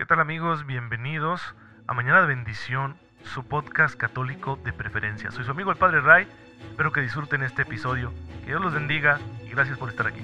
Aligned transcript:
¿Qué 0.00 0.06
tal 0.06 0.18
amigos? 0.18 0.64
Bienvenidos 0.64 1.42
a 1.86 1.92
Mañana 1.92 2.22
de 2.22 2.28
Bendición, 2.28 2.96
su 3.22 3.44
podcast 3.44 3.96
católico 3.96 4.58
de 4.64 4.72
preferencia. 4.72 5.30
Soy 5.30 5.44
su 5.44 5.50
amigo 5.50 5.70
el 5.70 5.76
Padre 5.76 6.00
Ray, 6.00 6.26
espero 6.70 6.90
que 6.90 7.02
disfruten 7.02 7.42
este 7.42 7.62
episodio. 7.62 8.10
Que 8.40 8.46
Dios 8.46 8.62
los 8.62 8.72
bendiga 8.72 9.20
y 9.44 9.50
gracias 9.50 9.76
por 9.76 9.90
estar 9.90 10.06
aquí. 10.06 10.22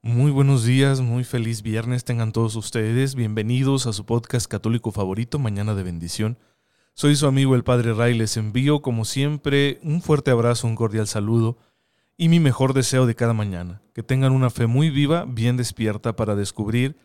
Muy 0.00 0.30
buenos 0.30 0.64
días, 0.64 1.00
muy 1.00 1.24
feliz 1.24 1.62
viernes 1.62 2.04
tengan 2.04 2.30
todos 2.30 2.54
ustedes. 2.54 3.16
Bienvenidos 3.16 3.88
a 3.88 3.92
su 3.92 4.06
podcast 4.06 4.48
católico 4.48 4.92
favorito, 4.92 5.40
Mañana 5.40 5.74
de 5.74 5.82
Bendición. 5.82 6.38
Soy 6.98 7.14
su 7.14 7.28
amigo 7.28 7.54
el 7.54 7.62
Padre 7.62 7.94
Ray, 7.94 8.18
les 8.18 8.36
envío 8.36 8.82
como 8.82 9.04
siempre 9.04 9.78
un 9.84 10.02
fuerte 10.02 10.32
abrazo, 10.32 10.66
un 10.66 10.74
cordial 10.74 11.06
saludo 11.06 11.56
y 12.16 12.28
mi 12.28 12.40
mejor 12.40 12.74
deseo 12.74 13.06
de 13.06 13.14
cada 13.14 13.34
mañana, 13.34 13.82
que 13.94 14.02
tengan 14.02 14.32
una 14.32 14.50
fe 14.50 14.66
muy 14.66 14.90
viva, 14.90 15.24
bien 15.24 15.56
despierta 15.56 16.16
para 16.16 16.34
descubrir 16.34 16.96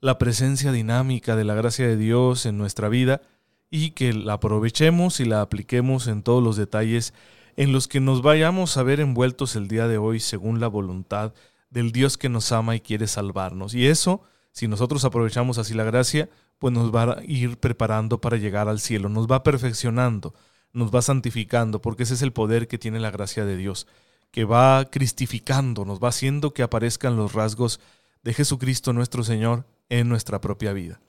la 0.00 0.16
presencia 0.16 0.72
dinámica 0.72 1.36
de 1.36 1.44
la 1.44 1.52
gracia 1.52 1.86
de 1.86 1.98
Dios 1.98 2.46
en 2.46 2.56
nuestra 2.56 2.88
vida 2.88 3.20
y 3.68 3.90
que 3.90 4.14
la 4.14 4.32
aprovechemos 4.32 5.20
y 5.20 5.26
la 5.26 5.42
apliquemos 5.42 6.06
en 6.06 6.22
todos 6.22 6.42
los 6.42 6.56
detalles 6.56 7.12
en 7.56 7.72
los 7.72 7.88
que 7.88 8.00
nos 8.00 8.22
vayamos 8.22 8.78
a 8.78 8.82
ver 8.82 9.00
envueltos 9.00 9.54
el 9.54 9.68
día 9.68 9.86
de 9.86 9.98
hoy 9.98 10.18
según 10.18 10.60
la 10.60 10.68
voluntad 10.68 11.34
del 11.68 11.92
Dios 11.92 12.16
que 12.16 12.30
nos 12.30 12.52
ama 12.52 12.74
y 12.74 12.80
quiere 12.80 13.06
salvarnos. 13.06 13.74
Y 13.74 13.86
eso, 13.86 14.22
si 14.50 14.66
nosotros 14.66 15.04
aprovechamos 15.04 15.58
así 15.58 15.74
la 15.74 15.84
gracia, 15.84 16.30
pues 16.62 16.72
nos 16.72 16.94
va 16.94 17.14
a 17.14 17.24
ir 17.26 17.58
preparando 17.58 18.20
para 18.20 18.36
llegar 18.36 18.68
al 18.68 18.78
cielo, 18.78 19.08
nos 19.08 19.26
va 19.26 19.42
perfeccionando, 19.42 20.32
nos 20.72 20.94
va 20.94 21.02
santificando, 21.02 21.82
porque 21.82 22.04
ese 22.04 22.14
es 22.14 22.22
el 22.22 22.32
poder 22.32 22.68
que 22.68 22.78
tiene 22.78 23.00
la 23.00 23.10
gracia 23.10 23.44
de 23.44 23.56
Dios, 23.56 23.88
que 24.30 24.44
va 24.44 24.84
cristificando, 24.84 25.84
nos 25.84 25.98
va 25.98 26.10
haciendo 26.10 26.54
que 26.54 26.62
aparezcan 26.62 27.16
los 27.16 27.32
rasgos 27.32 27.80
de 28.22 28.32
Jesucristo 28.32 28.92
nuestro 28.92 29.24
Señor 29.24 29.66
en 29.88 30.08
nuestra 30.08 30.40
propia 30.40 30.72
vida. 30.72 31.00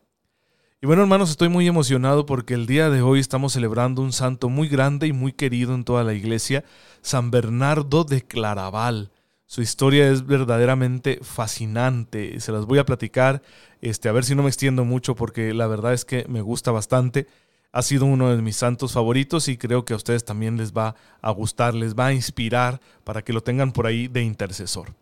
Y 0.81 0.87
bueno, 0.87 1.03
hermanos, 1.03 1.29
estoy 1.29 1.49
muy 1.49 1.67
emocionado 1.67 2.25
porque 2.25 2.55
el 2.55 2.65
día 2.65 2.89
de 2.89 3.03
hoy 3.03 3.19
estamos 3.19 3.53
celebrando 3.53 4.01
un 4.01 4.11
santo 4.11 4.49
muy 4.49 4.67
grande 4.67 5.05
y 5.05 5.13
muy 5.13 5.33
querido 5.33 5.75
en 5.75 5.83
toda 5.83 6.03
la 6.03 6.15
iglesia, 6.15 6.65
San 7.03 7.29
Bernardo 7.29 8.05
de 8.05 8.23
Claraval. 8.23 9.11
Su 9.53 9.61
historia 9.61 10.09
es 10.09 10.25
verdaderamente 10.25 11.19
fascinante. 11.21 12.39
Se 12.39 12.51
las 12.51 12.65
voy 12.65 12.79
a 12.79 12.87
platicar, 12.87 13.43
este, 13.81 14.09
a 14.09 14.11
ver 14.11 14.25
si 14.25 14.33
no 14.33 14.41
me 14.41 14.49
extiendo 14.49 14.83
mucho 14.83 15.13
porque 15.13 15.53
la 15.53 15.67
verdad 15.67 15.93
es 15.93 16.05
que 16.05 16.25
me 16.27 16.41
gusta 16.41 16.71
bastante. 16.71 17.27
Ha 17.71 17.83
sido 17.83 18.07
uno 18.07 18.35
de 18.35 18.41
mis 18.41 18.55
santos 18.55 18.93
favoritos 18.93 19.47
y 19.49 19.57
creo 19.57 19.85
que 19.85 19.93
a 19.93 19.95
ustedes 19.95 20.25
también 20.25 20.57
les 20.57 20.73
va 20.73 20.95
a 21.21 21.29
gustar, 21.29 21.75
les 21.75 21.93
va 21.93 22.07
a 22.07 22.13
inspirar 22.13 22.81
para 23.03 23.21
que 23.21 23.31
lo 23.31 23.43
tengan 23.43 23.73
por 23.73 23.85
ahí 23.85 24.07
de 24.07 24.23
intercesor. 24.23 24.95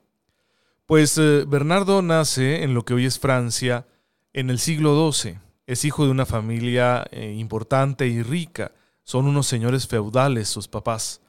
Pues 0.85 1.17
eh, 1.17 1.45
Bernardo 1.47 2.01
nace 2.01 2.63
en 2.63 2.73
lo 2.73 2.83
que 2.83 2.93
hoy 2.93 3.05
es 3.05 3.19
Francia 3.19 3.87
en 4.33 4.49
el 4.49 4.59
siglo 4.59 5.13
XII. 5.13 5.39
Es 5.65 5.85
hijo 5.85 6.03
de 6.03 6.11
una 6.11 6.25
familia 6.25 7.07
eh, 7.11 7.35
importante 7.37 8.05
y 8.05 8.21
rica. 8.21 8.73
Son 9.05 9.27
unos 9.27 9.47
señores 9.47 9.87
feudales 9.87 10.49
sus 10.49 10.67
papás 10.67 11.20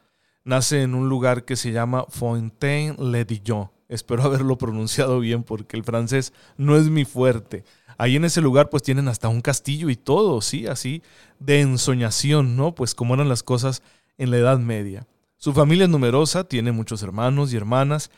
nace 0.44 0.82
en 0.82 0.94
un 0.94 1.08
lugar 1.08 1.44
que 1.44 1.56
se 1.56 1.72
llama 1.72 2.04
Fontaine-le-Dillon. 2.08 3.70
Espero 3.88 4.22
haberlo 4.24 4.58
pronunciado 4.58 5.20
bien 5.20 5.42
porque 5.42 5.76
el 5.76 5.84
francés 5.84 6.32
no 6.56 6.76
es 6.76 6.88
mi 6.88 7.04
fuerte. 7.04 7.64
Ahí 7.98 8.16
en 8.16 8.24
ese 8.24 8.40
lugar 8.40 8.70
pues 8.70 8.82
tienen 8.82 9.08
hasta 9.08 9.28
un 9.28 9.42
castillo 9.42 9.90
y 9.90 9.96
todo, 9.96 10.40
sí, 10.40 10.66
así 10.66 11.02
de 11.38 11.60
ensoñación, 11.60 12.56
¿no? 12.56 12.74
Pues 12.74 12.94
como 12.94 13.14
eran 13.14 13.28
las 13.28 13.42
cosas 13.42 13.82
en 14.18 14.30
la 14.30 14.38
Edad 14.38 14.58
Media. 14.58 15.06
Su 15.36 15.52
familia 15.52 15.84
es 15.84 15.90
numerosa, 15.90 16.44
tiene 16.44 16.72
muchos 16.72 17.02
hermanos 17.02 17.52
y 17.52 17.56
hermanas 17.56 18.10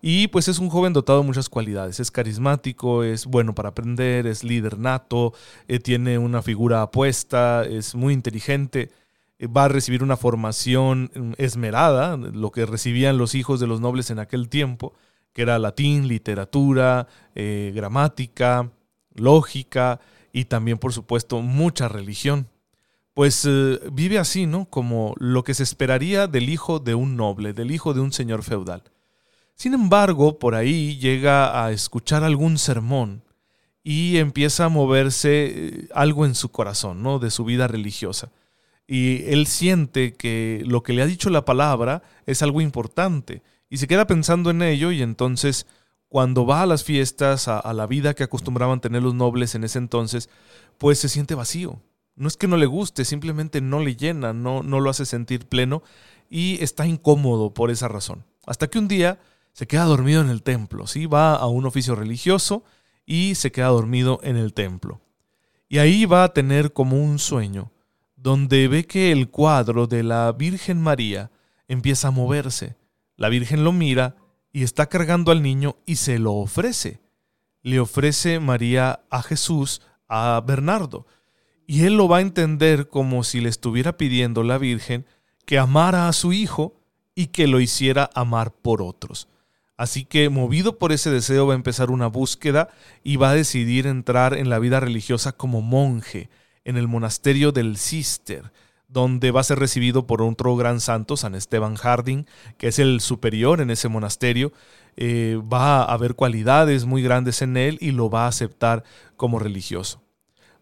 y 0.00 0.26
pues 0.28 0.48
es 0.48 0.58
un 0.58 0.68
joven 0.68 0.92
dotado 0.92 1.20
de 1.20 1.26
muchas 1.26 1.48
cualidades. 1.48 2.00
Es 2.00 2.10
carismático, 2.10 3.04
es 3.04 3.24
bueno 3.24 3.54
para 3.54 3.68
aprender, 3.68 4.26
es 4.26 4.42
líder 4.42 4.78
nato, 4.78 5.32
eh, 5.68 5.78
tiene 5.78 6.18
una 6.18 6.42
figura 6.42 6.82
apuesta, 6.82 7.64
es 7.64 7.94
muy 7.94 8.12
inteligente 8.12 8.90
va 9.46 9.64
a 9.64 9.68
recibir 9.68 10.02
una 10.02 10.16
formación 10.16 11.10
mm, 11.14 11.32
esmerada, 11.38 12.16
lo 12.16 12.50
que 12.50 12.66
recibían 12.66 13.18
los 13.18 13.34
hijos 13.34 13.60
de 13.60 13.66
los 13.66 13.80
nobles 13.80 14.10
en 14.10 14.18
aquel 14.18 14.48
tiempo, 14.48 14.94
que 15.32 15.42
era 15.42 15.58
latín, 15.58 16.08
literatura, 16.08 17.08
eh, 17.34 17.72
gramática, 17.74 18.70
lógica 19.14 20.00
y 20.32 20.44
también, 20.44 20.78
por 20.78 20.92
supuesto, 20.92 21.40
mucha 21.40 21.88
religión. 21.88 22.48
Pues 23.14 23.44
eh, 23.46 23.78
vive 23.92 24.18
así, 24.18 24.46
¿no? 24.46 24.66
Como 24.66 25.14
lo 25.18 25.44
que 25.44 25.54
se 25.54 25.62
esperaría 25.62 26.26
del 26.26 26.48
hijo 26.48 26.78
de 26.78 26.94
un 26.94 27.16
noble, 27.16 27.52
del 27.52 27.70
hijo 27.70 27.94
de 27.94 28.00
un 28.00 28.12
señor 28.12 28.42
feudal. 28.42 28.82
Sin 29.54 29.74
embargo, 29.74 30.38
por 30.38 30.54
ahí 30.54 30.98
llega 30.98 31.64
a 31.64 31.72
escuchar 31.72 32.24
algún 32.24 32.58
sermón 32.58 33.22
y 33.84 34.16
empieza 34.18 34.66
a 34.66 34.68
moverse 34.70 35.46
eh, 35.46 35.88
algo 35.94 36.24
en 36.24 36.34
su 36.34 36.50
corazón, 36.50 37.02
¿no? 37.02 37.18
De 37.18 37.30
su 37.30 37.44
vida 37.44 37.68
religiosa 37.68 38.30
y 38.92 39.24
él 39.32 39.46
siente 39.46 40.12
que 40.12 40.62
lo 40.66 40.82
que 40.82 40.92
le 40.92 41.00
ha 41.00 41.06
dicho 41.06 41.30
la 41.30 41.46
palabra 41.46 42.02
es 42.26 42.42
algo 42.42 42.60
importante 42.60 43.42
y 43.70 43.78
se 43.78 43.88
queda 43.88 44.06
pensando 44.06 44.50
en 44.50 44.60
ello 44.60 44.92
y 44.92 45.00
entonces 45.00 45.66
cuando 46.10 46.44
va 46.44 46.60
a 46.60 46.66
las 46.66 46.84
fiestas, 46.84 47.48
a, 47.48 47.72
la 47.72 47.86
vida 47.86 48.12
que 48.12 48.24
acostumbraban 48.24 48.82
tener 48.82 49.02
los 49.02 49.14
nobles 49.14 49.54
en 49.54 49.64
ese 49.64 49.78
entonces, 49.78 50.28
pues 50.76 50.98
se 50.98 51.08
siente 51.08 51.34
vacío. 51.34 51.80
No 52.16 52.28
es 52.28 52.36
que 52.36 52.46
no 52.46 52.58
le 52.58 52.66
guste, 52.66 53.06
simplemente 53.06 53.62
no 53.62 53.80
le 53.80 53.96
llena, 53.96 54.34
no, 54.34 54.62
no 54.62 54.78
lo 54.78 54.90
hace 54.90 55.06
sentir 55.06 55.48
pleno 55.48 55.82
y 56.28 56.62
está 56.62 56.86
incómodo 56.86 57.54
por 57.54 57.70
esa 57.70 57.88
razón. 57.88 58.26
Hasta 58.44 58.68
que 58.68 58.78
un 58.78 58.88
día 58.88 59.18
se 59.54 59.66
queda 59.66 59.84
dormido 59.84 60.20
en 60.20 60.28
el 60.28 60.42
templo, 60.42 60.86
¿sí? 60.86 61.06
va 61.06 61.34
a 61.34 61.46
un 61.46 61.64
oficio 61.64 61.94
religioso 61.94 62.62
y 63.06 63.36
se 63.36 63.52
queda 63.52 63.68
dormido 63.68 64.20
en 64.22 64.36
el 64.36 64.52
templo. 64.52 65.00
Y 65.70 65.78
ahí 65.78 66.04
va 66.04 66.24
a 66.24 66.34
tener 66.34 66.74
como 66.74 67.02
un 67.02 67.18
sueño 67.18 67.71
donde 68.22 68.68
ve 68.68 68.86
que 68.86 69.10
el 69.10 69.30
cuadro 69.30 69.88
de 69.88 70.04
la 70.04 70.30
Virgen 70.30 70.80
María 70.80 71.32
empieza 71.66 72.08
a 72.08 72.12
moverse. 72.12 72.76
La 73.16 73.28
Virgen 73.28 73.64
lo 73.64 73.72
mira 73.72 74.14
y 74.52 74.62
está 74.62 74.86
cargando 74.86 75.32
al 75.32 75.42
niño 75.42 75.76
y 75.86 75.96
se 75.96 76.20
lo 76.20 76.34
ofrece. 76.34 77.00
Le 77.62 77.80
ofrece 77.80 78.38
María 78.38 79.00
a 79.10 79.22
Jesús, 79.22 79.82
a 80.08 80.40
Bernardo, 80.46 81.04
y 81.66 81.84
él 81.84 81.96
lo 81.96 82.06
va 82.06 82.18
a 82.18 82.20
entender 82.20 82.88
como 82.88 83.24
si 83.24 83.40
le 83.40 83.48
estuviera 83.48 83.96
pidiendo 83.96 84.44
la 84.44 84.58
Virgen 84.58 85.04
que 85.44 85.58
amara 85.58 86.06
a 86.06 86.12
su 86.12 86.32
hijo 86.32 86.80
y 87.16 87.26
que 87.28 87.48
lo 87.48 87.58
hiciera 87.58 88.08
amar 88.14 88.52
por 88.52 88.82
otros. 88.82 89.26
Así 89.76 90.04
que 90.04 90.28
movido 90.28 90.78
por 90.78 90.92
ese 90.92 91.10
deseo 91.10 91.48
va 91.48 91.54
a 91.54 91.56
empezar 91.56 91.90
una 91.90 92.06
búsqueda 92.06 92.68
y 93.02 93.16
va 93.16 93.30
a 93.30 93.34
decidir 93.34 93.88
entrar 93.88 94.34
en 94.34 94.48
la 94.48 94.60
vida 94.60 94.78
religiosa 94.78 95.32
como 95.32 95.60
monje 95.60 96.30
en 96.64 96.76
el 96.76 96.88
monasterio 96.88 97.52
del 97.52 97.76
Cister, 97.76 98.52
donde 98.88 99.30
va 99.30 99.40
a 99.40 99.44
ser 99.44 99.58
recibido 99.58 100.06
por 100.06 100.22
otro 100.22 100.54
gran 100.56 100.80
santo, 100.80 101.16
San 101.16 101.34
Esteban 101.34 101.76
Harding, 101.76 102.26
que 102.58 102.68
es 102.68 102.78
el 102.78 103.00
superior 103.00 103.60
en 103.60 103.70
ese 103.70 103.88
monasterio. 103.88 104.52
Eh, 104.96 105.40
va 105.50 105.82
a 105.82 105.92
haber 105.92 106.14
cualidades 106.14 106.84
muy 106.84 107.02
grandes 107.02 107.40
en 107.40 107.56
él 107.56 107.78
y 107.80 107.92
lo 107.92 108.10
va 108.10 108.26
a 108.26 108.28
aceptar 108.28 108.84
como 109.16 109.38
religioso. 109.38 110.02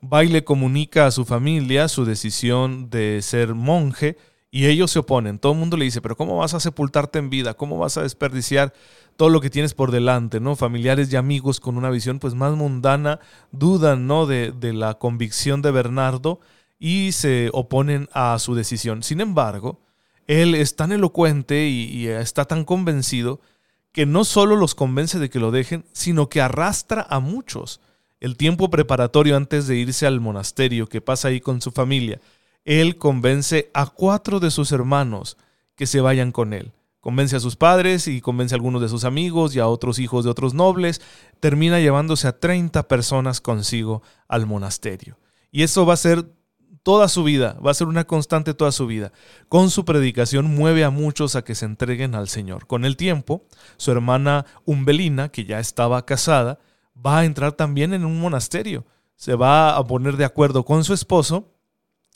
Va 0.03 0.25
y 0.25 0.29
le 0.29 0.45
comunica 0.45 1.07
a 1.07 1.11
su 1.11 1.25
familia 1.25 1.89
su 1.89 2.05
decisión 2.05 2.89
de 2.89 3.21
ser 3.23 3.55
monje 3.55 4.17
y 4.51 4.67
ellos 4.67 4.91
se 4.91 4.99
oponen. 4.99 5.39
Todo 5.39 5.53
el 5.53 5.59
mundo 5.59 5.77
le 5.77 5.85
dice, 5.85 6.01
pero 6.01 6.17
¿cómo 6.17 6.37
vas 6.37 6.55
a 6.55 6.61
sepultarte 6.61 7.19
en 7.19 7.31
vida? 7.31 7.55
¿Cómo 7.55 7.79
vas 7.79 7.97
a 7.97 8.03
desperdiciar 8.03 8.73
todo 9.17 9.29
lo 9.29 9.41
que 9.41 9.51
tienes 9.51 9.75
por 9.75 9.93
delante, 9.93 10.41
¿no? 10.41 10.57
Familiares 10.57 11.13
y 11.13 11.17
amigos 11.17 11.61
con 11.61 11.77
una 11.77 11.91
visión 11.91 12.19
pues 12.19 12.35
más 12.35 12.55
mundana 12.55 13.21
dudan, 13.53 14.07
¿no? 14.07 14.27
De, 14.27 14.53
la 14.73 14.95
convicción 14.95 15.63
de 15.63 15.71
Bernardo 15.71 16.41
y 16.79 17.13
se 17.13 17.51
oponen 17.53 18.09
a 18.13 18.39
su 18.39 18.55
decisión. 18.55 19.03
Sin 19.03 19.21
embargo, 19.21 19.81
él 20.27 20.55
es 20.55 20.75
tan 20.75 20.91
elocuente 20.91 21.69
y, 21.69 21.85
y 21.85 22.09
está 22.09 22.45
tan 22.45 22.65
convencido 22.65 23.41
que 23.93 24.07
no 24.07 24.25
solo 24.25 24.57
los 24.57 24.75
convence 24.75 25.19
de 25.19 25.31
que 25.31 25.41
lo 25.41 25.51
dejen, 25.51 25.85
sino 25.93 26.29
que 26.29 26.41
arrastra 26.41 27.07
a 27.09 27.21
muchos. 27.21 27.81
El 28.21 28.37
tiempo 28.37 28.71
preparatorio 28.71 29.37
antes 29.37 29.67
de 29.67 29.77
irse 29.77 30.07
al 30.07 30.21
monasterio 30.21 30.89
que 30.89 31.01
pasa 31.01 31.29
ahí 31.29 31.41
con 31.41 31.61
su 31.61 31.71
familia, 31.71 32.21
él 32.65 32.99
convence 32.99 33.71
a 33.75 33.87
cuatro 33.87 34.41
de 34.41 34.51
sus 34.51 34.73
hermanos 34.73 35.37
que 35.75 35.87
se 35.87 36.01
vayan 36.01 36.33
con 36.33 36.53
él. 36.53 36.73
Convence 37.01 37.35
a 37.35 37.41
sus 37.41 37.57
padres 37.57 38.07
y 38.09 38.21
convence 38.21 38.55
a 38.55 38.57
algunos 38.57 38.83
de 38.83 38.91
sus 38.91 39.05
amigos 39.05 39.57
y 39.57 39.59
a 39.59 39.69
otros 39.69 39.99
hijos 39.99 40.25
de 40.25 40.31
otros 40.31 40.53
nobles. 40.53 41.01
Termina 41.41 41.81
llevándose 41.81 42.29
a 42.29 42.39
30 42.39 42.89
personas 42.89 43.41
consigo 43.41 44.03
al 44.29 44.47
monasterio. 44.47 45.19
Y 45.51 45.63
eso 45.63 45.87
va 45.87 45.95
a 45.95 45.97
ser 45.97 46.27
toda 46.83 47.09
su 47.09 47.25
vida, 47.25 47.57
va 47.65 47.71
a 47.71 47.75
ser 47.75 47.87
una 47.87 48.07
constante 48.07 48.53
toda 48.53 48.73
su 48.73 48.87
vida. 48.87 49.13
Con 49.49 49.71
su 49.71 49.87
predicación 49.87 50.55
mueve 50.55 50.85
a 50.85 50.91
muchos 50.91 51.37
a 51.37 51.43
que 51.43 51.55
se 51.55 51.65
entreguen 51.65 52.15
al 52.15 52.29
Señor. 52.29 52.67
Con 52.67 52.85
el 52.85 52.97
tiempo, 52.97 53.47
su 53.79 53.91
hermana 53.91 54.45
Umbelina, 54.67 55.31
que 55.31 55.47
ya 55.47 55.59
estaba 55.59 56.05
casada, 56.05 56.59
va 56.95 57.21
a 57.21 57.25
entrar 57.25 57.53
también 57.53 57.95
en 57.95 58.05
un 58.05 58.21
monasterio. 58.21 58.85
Se 59.17 59.35
va 59.35 59.77
a 59.77 59.87
poner 59.87 60.17
de 60.19 60.27
acuerdo 60.27 60.65
con 60.65 60.85
su 60.85 60.93
esposo 60.93 61.49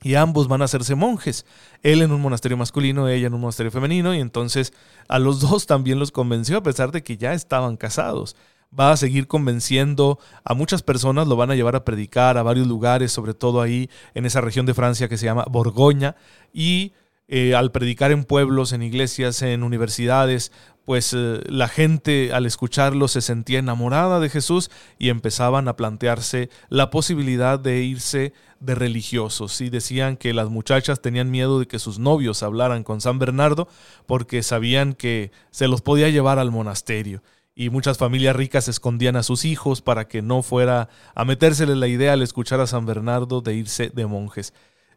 y 0.02 0.14
ambos 0.16 0.48
van 0.48 0.62
a 0.62 0.66
hacerse 0.66 0.94
monjes. 0.94 1.46
Él 1.82 2.02
en 2.02 2.12
un 2.12 2.20
monasterio 2.20 2.56
masculino, 2.56 3.08
ella 3.08 3.26
en 3.26 3.34
un 3.34 3.40
monasterio 3.40 3.72
femenino, 3.72 4.14
y 4.14 4.20
entonces 4.20 4.72
a 5.08 5.18
los 5.18 5.40
dos 5.40 5.66
también 5.68 5.98
los 5.98 6.12
convenció 6.12 6.58
a 6.58 6.62
pesar 6.62 6.92
de 6.92 7.02
que 7.02 7.16
ya 7.16 7.32
estaban 7.32 7.76
casados. 7.76 8.36
Va 8.78 8.90
a 8.90 8.96
seguir 8.96 9.28
convenciendo 9.28 10.18
a 10.44 10.54
muchas 10.54 10.82
personas, 10.82 11.28
lo 11.28 11.36
van 11.36 11.50
a 11.50 11.54
llevar 11.54 11.76
a 11.76 11.84
predicar 11.84 12.36
a 12.36 12.42
varios 12.42 12.66
lugares, 12.66 13.12
sobre 13.12 13.32
todo 13.32 13.60
ahí 13.62 13.88
en 14.14 14.26
esa 14.26 14.40
región 14.40 14.66
de 14.66 14.74
Francia 14.74 15.08
que 15.08 15.16
se 15.16 15.26
llama 15.26 15.46
Borgoña, 15.48 16.16
y 16.52 16.92
eh, 17.26 17.54
al 17.54 17.72
predicar 17.72 18.10
en 18.10 18.24
pueblos, 18.24 18.72
en 18.72 18.82
iglesias, 18.82 19.40
en 19.42 19.62
universidades, 19.62 20.52
pues 20.84 21.12
eh, 21.14 21.40
la 21.46 21.68
gente 21.68 22.32
al 22.32 22.46
escucharlo 22.46 23.08
se 23.08 23.20
sentía 23.20 23.58
enamorada 23.58 24.20
de 24.20 24.28
Jesús 24.28 24.70
y 24.98 25.08
empezaban 25.08 25.68
a 25.68 25.76
plantearse 25.76 26.50
la 26.68 26.90
posibilidad 26.90 27.58
de 27.58 27.82
irse 27.82 28.32
de 28.60 28.74
religiosos. 28.74 29.60
Y 29.60 29.70
decían 29.70 30.16
que 30.16 30.34
las 30.34 30.50
muchachas 30.50 31.00
tenían 31.00 31.30
miedo 31.30 31.58
de 31.58 31.66
que 31.66 31.78
sus 31.78 31.98
novios 31.98 32.42
hablaran 32.42 32.84
con 32.84 33.00
San 33.00 33.18
Bernardo 33.18 33.68
porque 34.06 34.42
sabían 34.42 34.94
que 34.94 35.30
se 35.50 35.68
los 35.68 35.80
podía 35.80 36.10
llevar 36.10 36.38
al 36.38 36.50
monasterio. 36.50 37.22
Y 37.56 37.70
muchas 37.70 37.98
familias 37.98 38.34
ricas 38.34 38.66
escondían 38.66 39.16
a 39.16 39.22
sus 39.22 39.44
hijos 39.44 39.80
para 39.80 40.08
que 40.08 40.22
no 40.22 40.42
fuera 40.42 40.88
a 41.14 41.24
metérsele 41.24 41.76
la 41.76 41.86
idea 41.86 42.12
al 42.12 42.22
escuchar 42.22 42.60
a 42.60 42.66
San 42.66 42.84
Bernardo 42.84 43.40
de 43.42 43.54
irse 43.54 43.90
de 43.94 44.06
monjes. 44.06 44.52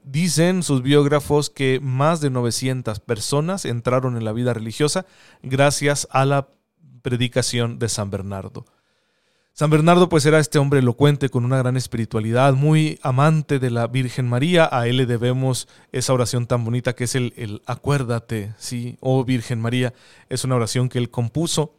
Dicen 0.10 0.64
sus 0.64 0.84
biógrafos 0.84 1.50
que 1.50 1.82
más 1.82 2.22
de 2.22 2.30
900 2.30 3.02
personas 3.02 3.66
entraron 3.66 4.16
en 4.16 4.24
la 4.24 4.32
vida 4.32 4.54
religiosa 4.54 5.06
gracias 5.44 6.08
a 6.12 6.24
la 6.24 6.48
predicación 7.02 7.78
de 7.78 7.90
San 7.90 8.10
Bernardo. 8.10 8.64
San 9.52 9.70
Bernardo 9.70 10.08
pues 10.08 10.26
era 10.26 10.40
este 10.40 10.60
hombre 10.60 10.80
elocuente 10.80 11.28
con 11.28 11.44
una 11.44 11.58
gran 11.58 11.76
espiritualidad, 11.76 12.54
muy 12.54 13.00
amante 13.02 13.60
de 13.60 13.70
la 13.70 13.88
Virgen 13.88 14.30
María. 14.30 14.70
A 14.72 14.88
él 14.88 14.96
le 14.96 15.08
debemos 15.08 15.68
esa 15.92 16.14
oración 16.14 16.48
tan 16.48 16.64
bonita 16.64 16.96
que 16.96 17.04
es 17.04 17.16
el, 17.16 17.34
el 17.36 17.62
acuérdate, 17.66 18.54
sí, 18.58 18.98
oh 19.02 19.26
Virgen 19.26 19.60
María. 19.60 19.94
Es 20.30 20.46
una 20.46 20.56
oración 20.56 20.88
que 20.88 21.00
él 21.00 21.12
compuso. 21.12 21.76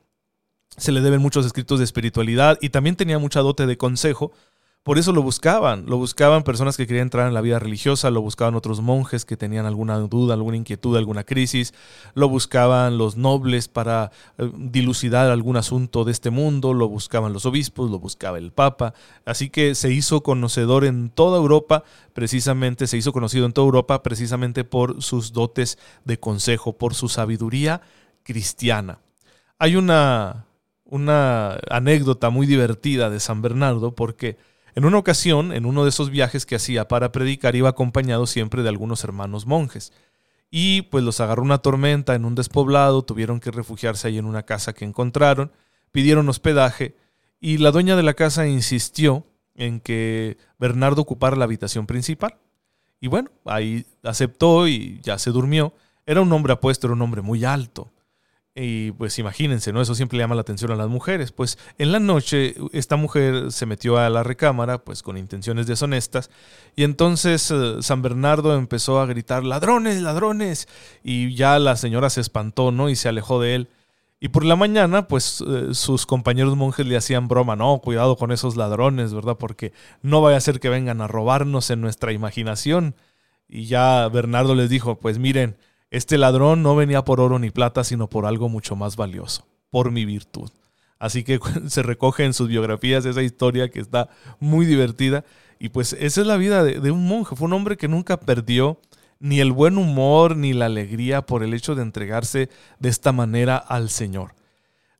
Se 0.76 0.92
le 0.92 1.00
deben 1.00 1.22
muchos 1.22 1.46
escritos 1.46 1.78
de 1.78 1.86
espiritualidad 1.86 2.58
y 2.60 2.68
también 2.68 2.94
tenía 2.94 3.18
mucha 3.18 3.40
dote 3.40 3.64
de 3.64 3.78
consejo 3.78 4.32
por 4.82 4.98
eso 4.98 5.12
lo 5.12 5.22
buscaban, 5.22 5.84
lo 5.86 5.98
buscaban 5.98 6.44
personas 6.44 6.76
que 6.76 6.86
querían 6.86 7.06
entrar 7.06 7.28
en 7.28 7.34
la 7.34 7.42
vida 7.42 7.58
religiosa, 7.58 8.10
lo 8.10 8.22
buscaban 8.22 8.54
otros 8.54 8.80
monjes 8.80 9.24
que 9.24 9.36
tenían 9.36 9.66
alguna 9.66 9.98
duda, 9.98 10.34
alguna 10.34 10.56
inquietud, 10.56 10.96
alguna 10.96 11.24
crisis, 11.24 11.74
lo 12.14 12.28
buscaban 12.28 12.96
los 12.96 13.16
nobles 13.16 13.68
para 13.68 14.12
eh, 14.38 14.50
dilucidar 14.56 15.30
algún 15.30 15.58
asunto 15.58 16.04
de 16.04 16.12
este 16.12 16.30
mundo, 16.30 16.72
lo 16.72 16.88
buscaban 16.88 17.34
los 17.34 17.44
obispos, 17.44 17.90
lo 17.90 17.98
buscaba 17.98 18.38
el 18.38 18.50
papa, 18.50 18.94
así 19.26 19.50
que 19.50 19.74
se 19.74 19.92
hizo 19.92 20.22
conocedor 20.22 20.84
en 20.86 21.10
toda 21.10 21.36
Europa, 21.36 21.84
precisamente 22.14 22.86
se 22.86 22.96
hizo 22.96 23.12
conocido 23.12 23.44
en 23.44 23.52
toda 23.52 23.66
Europa 23.66 24.02
precisamente 24.02 24.64
por 24.64 25.02
sus 25.02 25.32
dotes 25.34 25.78
de 26.04 26.18
consejo, 26.18 26.78
por 26.78 26.94
su 26.94 27.08
sabiduría 27.10 27.82
cristiana. 28.22 29.00
Hay 29.58 29.76
una 29.76 30.46
una 30.88 31.58
anécdota 31.70 32.30
muy 32.30 32.46
divertida 32.46 33.10
de 33.10 33.20
San 33.20 33.42
Bernardo 33.42 33.94
porque 33.94 34.38
en 34.74 34.84
una 34.84 34.98
ocasión, 34.98 35.52
en 35.52 35.66
uno 35.66 35.82
de 35.82 35.90
esos 35.90 36.10
viajes 36.10 36.46
que 36.46 36.56
hacía 36.56 36.88
para 36.88 37.12
predicar, 37.12 37.56
iba 37.56 37.68
acompañado 37.68 38.26
siempre 38.26 38.62
de 38.62 38.68
algunos 38.68 39.04
hermanos 39.04 39.46
monjes. 39.46 39.92
Y 40.50 40.82
pues 40.82 41.04
los 41.04 41.20
agarró 41.20 41.42
una 41.42 41.58
tormenta 41.58 42.14
en 42.14 42.24
un 42.24 42.34
despoblado, 42.34 43.02
tuvieron 43.02 43.40
que 43.40 43.50
refugiarse 43.50 44.08
ahí 44.08 44.18
en 44.18 44.24
una 44.24 44.44
casa 44.44 44.72
que 44.72 44.84
encontraron, 44.84 45.52
pidieron 45.92 46.28
hospedaje 46.28 46.96
y 47.40 47.58
la 47.58 47.70
dueña 47.70 47.96
de 47.96 48.02
la 48.02 48.14
casa 48.14 48.46
insistió 48.46 49.26
en 49.54 49.80
que 49.80 50.38
Bernardo 50.58 51.02
ocupara 51.02 51.36
la 51.36 51.44
habitación 51.44 51.86
principal. 51.86 52.36
Y 53.00 53.08
bueno, 53.08 53.30
ahí 53.44 53.86
aceptó 54.02 54.66
y 54.66 55.00
ya 55.02 55.18
se 55.18 55.30
durmió. 55.30 55.72
Era 56.06 56.20
un 56.20 56.32
hombre 56.32 56.52
apuesto, 56.52 56.86
era 56.86 56.94
un 56.94 57.02
hombre 57.02 57.22
muy 57.22 57.44
alto. 57.44 57.92
Y 58.60 58.90
pues 58.92 59.16
imagínense, 59.20 59.72
¿no? 59.72 59.80
Eso 59.80 59.94
siempre 59.94 60.18
llama 60.18 60.34
la 60.34 60.40
atención 60.40 60.72
a 60.72 60.76
las 60.76 60.88
mujeres. 60.88 61.30
Pues 61.30 61.58
en 61.78 61.92
la 61.92 62.00
noche 62.00 62.56
esta 62.72 62.96
mujer 62.96 63.52
se 63.52 63.66
metió 63.66 63.98
a 63.98 64.10
la 64.10 64.24
recámara 64.24 64.78
pues 64.78 65.04
con 65.04 65.16
intenciones 65.16 65.68
deshonestas 65.68 66.28
y 66.74 66.82
entonces 66.82 67.52
eh, 67.52 67.76
San 67.82 68.02
Bernardo 68.02 68.56
empezó 68.56 69.00
a 69.00 69.06
gritar 69.06 69.44
ladrones, 69.44 70.02
ladrones 70.02 70.66
y 71.04 71.34
ya 71.36 71.60
la 71.60 71.76
señora 71.76 72.10
se 72.10 72.20
espantó, 72.20 72.72
¿no? 72.72 72.90
Y 72.90 72.96
se 72.96 73.08
alejó 73.08 73.40
de 73.40 73.54
él. 73.54 73.68
Y 74.18 74.30
por 74.30 74.44
la 74.44 74.56
mañana 74.56 75.06
pues 75.06 75.40
eh, 75.46 75.68
sus 75.72 76.04
compañeros 76.04 76.56
monjes 76.56 76.84
le 76.84 76.96
hacían 76.96 77.28
broma, 77.28 77.54
no, 77.54 77.78
cuidado 77.78 78.16
con 78.16 78.32
esos 78.32 78.56
ladrones, 78.56 79.14
¿verdad? 79.14 79.36
Porque 79.38 79.72
no 80.02 80.20
vaya 80.20 80.36
a 80.36 80.40
ser 80.40 80.58
que 80.58 80.68
vengan 80.68 81.00
a 81.00 81.06
robarnos 81.06 81.70
en 81.70 81.80
nuestra 81.80 82.12
imaginación. 82.12 82.96
Y 83.48 83.66
ya 83.66 84.08
Bernardo 84.08 84.56
les 84.56 84.68
dijo, 84.68 84.98
pues 84.98 85.18
miren, 85.18 85.56
este 85.90 86.18
ladrón 86.18 86.62
no 86.62 86.76
venía 86.76 87.04
por 87.04 87.20
oro 87.20 87.38
ni 87.38 87.50
plata, 87.50 87.84
sino 87.84 88.08
por 88.08 88.26
algo 88.26 88.48
mucho 88.48 88.76
más 88.76 88.96
valioso, 88.96 89.46
por 89.70 89.90
mi 89.90 90.04
virtud. 90.04 90.50
Así 90.98 91.24
que 91.24 91.40
se 91.68 91.82
recoge 91.82 92.24
en 92.24 92.34
sus 92.34 92.48
biografías 92.48 93.04
esa 93.04 93.22
historia 93.22 93.70
que 93.70 93.80
está 93.80 94.08
muy 94.40 94.66
divertida. 94.66 95.24
Y 95.58 95.70
pues 95.70 95.94
esa 95.94 96.20
es 96.20 96.26
la 96.26 96.36
vida 96.36 96.62
de, 96.62 96.90
un 96.90 97.06
monje. 97.06 97.34
Fue 97.34 97.46
un 97.46 97.52
hombre 97.52 97.76
que 97.76 97.88
nunca 97.88 98.20
perdió 98.20 98.80
ni 99.18 99.40
el 99.40 99.50
buen 99.50 99.78
humor 99.78 100.36
ni 100.36 100.52
la 100.52 100.66
alegría 100.66 101.22
por 101.22 101.42
el 101.42 101.54
hecho 101.54 101.74
de 101.74 101.82
entregarse 101.82 102.48
de 102.78 102.88
esta 102.88 103.12
manera 103.12 103.56
al 103.56 103.90
Señor. 103.90 104.34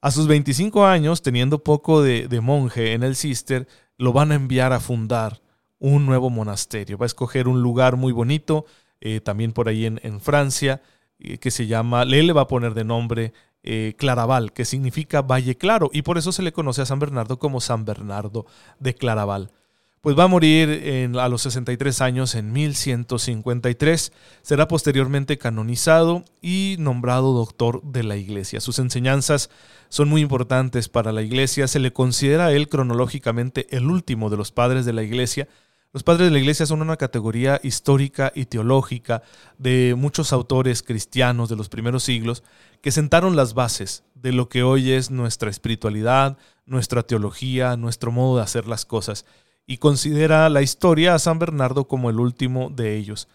A 0.00 0.10
sus 0.10 0.26
25 0.26 0.86
años, 0.86 1.22
teniendo 1.22 1.62
poco 1.62 2.02
de, 2.02 2.28
de 2.28 2.40
monje 2.40 2.92
en 2.92 3.02
el 3.02 3.14
Cister, 3.14 3.68
lo 3.96 4.12
van 4.12 4.32
a 4.32 4.36
enviar 4.36 4.72
a 4.72 4.80
fundar 4.80 5.40
un 5.78 6.06
nuevo 6.06 6.30
monasterio. 6.30 6.98
Va 6.98 7.04
a 7.04 7.06
escoger 7.06 7.46
un 7.46 7.62
lugar 7.62 7.96
muy 7.96 8.12
bonito, 8.12 8.64
eh, 9.00 9.20
también 9.20 9.52
por 9.52 9.68
ahí 9.68 9.86
en, 9.86 10.20
Francia, 10.20 10.82
eh, 11.18 11.38
que 11.38 11.50
se 11.50 11.66
llama, 11.66 12.04
le 12.04 12.32
va 12.32 12.42
a 12.42 12.48
poner 12.48 12.74
de 12.74 12.84
nombre 12.84 13.32
eh, 13.62 13.94
Claraval, 13.96 14.52
que 14.52 14.64
significa 14.64 15.22
Valle 15.22 15.56
Claro, 15.56 15.90
y 15.92 16.02
por 16.02 16.18
eso 16.18 16.32
se 16.32 16.42
le 16.42 16.52
conoce 16.52 16.82
a 16.82 16.86
San 16.86 16.98
Bernardo 16.98 17.38
como 17.38 17.60
San 17.60 17.84
Bernardo 17.84 18.46
de 18.78 18.94
Claraval. 18.94 19.52
Pues 20.00 20.16
va 20.16 20.24
a 20.24 20.28
morir 20.28 21.10
a 21.18 21.28
los 21.28 21.42
63 21.42 22.00
años 22.02 22.36
en 22.36 22.52
1153. 22.52 24.12
Será 24.42 24.68
posteriormente 24.68 25.38
canonizado 25.38 26.24
y 26.40 26.76
nombrado 26.78 27.32
doctor 27.32 27.82
de 27.82 28.04
la 28.04 28.16
iglesia. 28.16 28.60
Sus 28.60 28.78
enseñanzas 28.78 29.50
son 29.88 30.08
muy 30.08 30.22
importantes 30.22 30.88
para 30.88 31.10
la 31.10 31.22
iglesia. 31.22 31.66
Se 31.66 31.80
le 31.80 31.92
considera 31.92 32.46
a 32.46 32.52
él 32.52 32.68
cronológicamente 32.68 33.66
el 33.76 33.86
último 33.86 34.30
de 34.30 34.36
los 34.36 34.52
padres 34.52 34.84
de 34.84 34.92
la 34.92 35.02
iglesia, 35.02 35.48
los 35.92 36.02
padres 36.02 36.26
de 36.26 36.32
la 36.32 36.38
iglesia 36.38 36.66
son 36.66 36.82
una 36.82 36.98
categoría 36.98 37.60
histórica 37.62 38.30
y 38.34 38.44
teológica 38.44 39.22
de 39.56 39.94
muchos 39.96 40.34
autores 40.34 40.82
cristianos 40.82 41.48
de 41.48 41.56
los 41.56 41.70
primeros 41.70 42.02
siglos 42.02 42.44
que 42.82 42.90
sentaron 42.90 43.36
las 43.36 43.54
bases 43.54 44.04
de 44.14 44.32
lo 44.32 44.50
que 44.50 44.62
hoy 44.62 44.92
es 44.92 45.10
nuestra 45.10 45.48
espiritualidad, 45.48 46.36
nuestra 46.66 47.04
teología, 47.04 47.76
nuestro 47.78 48.12
modo 48.12 48.36
de 48.36 48.42
hacer 48.42 48.68
las 48.68 48.84
cosas, 48.84 49.24
y 49.66 49.78
considera 49.78 50.50
la 50.50 50.60
historia 50.60 51.14
a 51.14 51.18
San 51.18 51.38
Bernardo 51.38 51.88
como 51.88 52.10
el 52.10 52.20
último 52.20 52.68
de 52.68 52.96
ellos. 52.96 53.28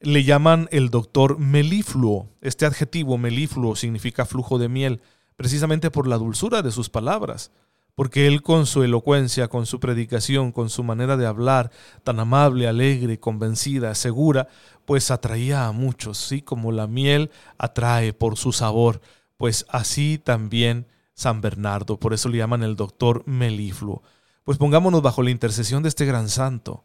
Le 0.00 0.24
llaman 0.24 0.68
el 0.70 0.90
doctor 0.90 1.38
melifluo. 1.38 2.28
Este 2.42 2.66
adjetivo 2.66 3.16
melifluo 3.16 3.76
significa 3.76 4.26
flujo 4.26 4.58
de 4.58 4.68
miel, 4.68 5.00
precisamente 5.36 5.90
por 5.90 6.06
la 6.06 6.18
dulzura 6.18 6.60
de 6.60 6.70
sus 6.70 6.90
palabras 6.90 7.50
porque 7.98 8.28
él 8.28 8.42
con 8.42 8.66
su 8.66 8.84
elocuencia, 8.84 9.48
con 9.48 9.66
su 9.66 9.80
predicación, 9.80 10.52
con 10.52 10.70
su 10.70 10.84
manera 10.84 11.16
de 11.16 11.26
hablar, 11.26 11.72
tan 12.04 12.20
amable, 12.20 12.68
alegre, 12.68 13.18
convencida, 13.18 13.92
segura, 13.96 14.46
pues 14.84 15.10
atraía 15.10 15.66
a 15.66 15.72
muchos, 15.72 16.16
¿sí? 16.16 16.40
Como 16.40 16.70
la 16.70 16.86
miel 16.86 17.32
atrae 17.58 18.12
por 18.12 18.36
su 18.36 18.52
sabor, 18.52 19.00
pues 19.36 19.66
así 19.68 20.16
también 20.22 20.86
San 21.12 21.40
Bernardo, 21.40 21.98
por 21.98 22.14
eso 22.14 22.28
le 22.28 22.38
llaman 22.38 22.62
el 22.62 22.76
doctor 22.76 23.24
melifluo. 23.26 24.04
Pues 24.44 24.58
pongámonos 24.58 25.02
bajo 25.02 25.24
la 25.24 25.32
intercesión 25.32 25.82
de 25.82 25.88
este 25.88 26.06
gran 26.06 26.28
santo, 26.28 26.84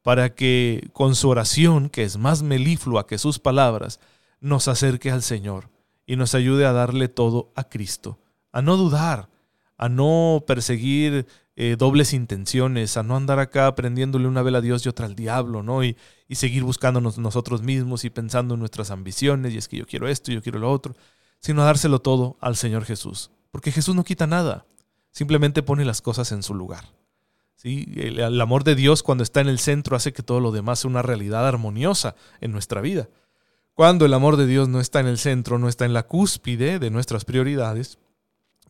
para 0.00 0.34
que 0.34 0.88
con 0.94 1.14
su 1.14 1.28
oración, 1.28 1.90
que 1.90 2.04
es 2.04 2.16
más 2.16 2.42
meliflua 2.42 3.06
que 3.06 3.18
sus 3.18 3.38
palabras, 3.38 4.00
nos 4.40 4.66
acerque 4.68 5.10
al 5.10 5.22
Señor 5.22 5.68
y 6.06 6.16
nos 6.16 6.34
ayude 6.34 6.64
a 6.64 6.72
darle 6.72 7.08
todo 7.08 7.52
a 7.54 7.64
Cristo, 7.64 8.18
a 8.50 8.62
no 8.62 8.78
dudar, 8.78 9.28
a 9.76 9.88
no 9.88 10.44
perseguir 10.46 11.26
eh, 11.56 11.76
dobles 11.78 12.12
intenciones, 12.12 12.96
a 12.96 13.02
no 13.02 13.16
andar 13.16 13.38
acá 13.38 13.74
prendiéndole 13.74 14.26
una 14.26 14.42
vela 14.42 14.58
a 14.58 14.60
Dios 14.60 14.84
y 14.84 14.88
otra 14.88 15.06
al 15.06 15.14
diablo, 15.14 15.62
¿no? 15.62 15.84
Y, 15.84 15.96
y 16.28 16.34
seguir 16.36 16.64
buscándonos 16.64 17.18
nosotros 17.18 17.62
mismos 17.62 18.04
y 18.04 18.10
pensando 18.10 18.54
en 18.54 18.60
nuestras 18.60 18.90
ambiciones, 18.90 19.52
y 19.52 19.58
es 19.58 19.68
que 19.68 19.76
yo 19.76 19.86
quiero 19.86 20.08
esto, 20.08 20.32
yo 20.32 20.42
quiero 20.42 20.58
lo 20.58 20.70
otro, 20.70 20.94
sino 21.40 21.62
a 21.62 21.66
dárselo 21.66 22.00
todo 22.00 22.36
al 22.40 22.56
Señor 22.56 22.84
Jesús. 22.84 23.30
Porque 23.50 23.70
Jesús 23.70 23.94
no 23.94 24.02
quita 24.02 24.26
nada, 24.26 24.66
simplemente 25.10 25.62
pone 25.62 25.84
las 25.84 26.02
cosas 26.02 26.32
en 26.32 26.42
su 26.42 26.54
lugar. 26.54 26.84
¿sí? 27.54 27.86
El, 27.96 28.18
el 28.18 28.40
amor 28.40 28.64
de 28.64 28.74
Dios 28.74 29.02
cuando 29.02 29.22
está 29.22 29.40
en 29.40 29.48
el 29.48 29.58
centro 29.58 29.94
hace 29.94 30.12
que 30.12 30.22
todo 30.22 30.40
lo 30.40 30.50
demás 30.50 30.80
sea 30.80 30.90
una 30.90 31.02
realidad 31.02 31.46
armoniosa 31.46 32.16
en 32.40 32.50
nuestra 32.50 32.80
vida. 32.80 33.08
Cuando 33.74 34.06
el 34.06 34.14
amor 34.14 34.36
de 34.36 34.46
Dios 34.46 34.68
no 34.68 34.80
está 34.80 35.00
en 35.00 35.06
el 35.06 35.18
centro, 35.18 35.58
no 35.58 35.68
está 35.68 35.84
en 35.84 35.92
la 35.92 36.04
cúspide 36.04 36.78
de 36.78 36.90
nuestras 36.90 37.24
prioridades, 37.24 37.98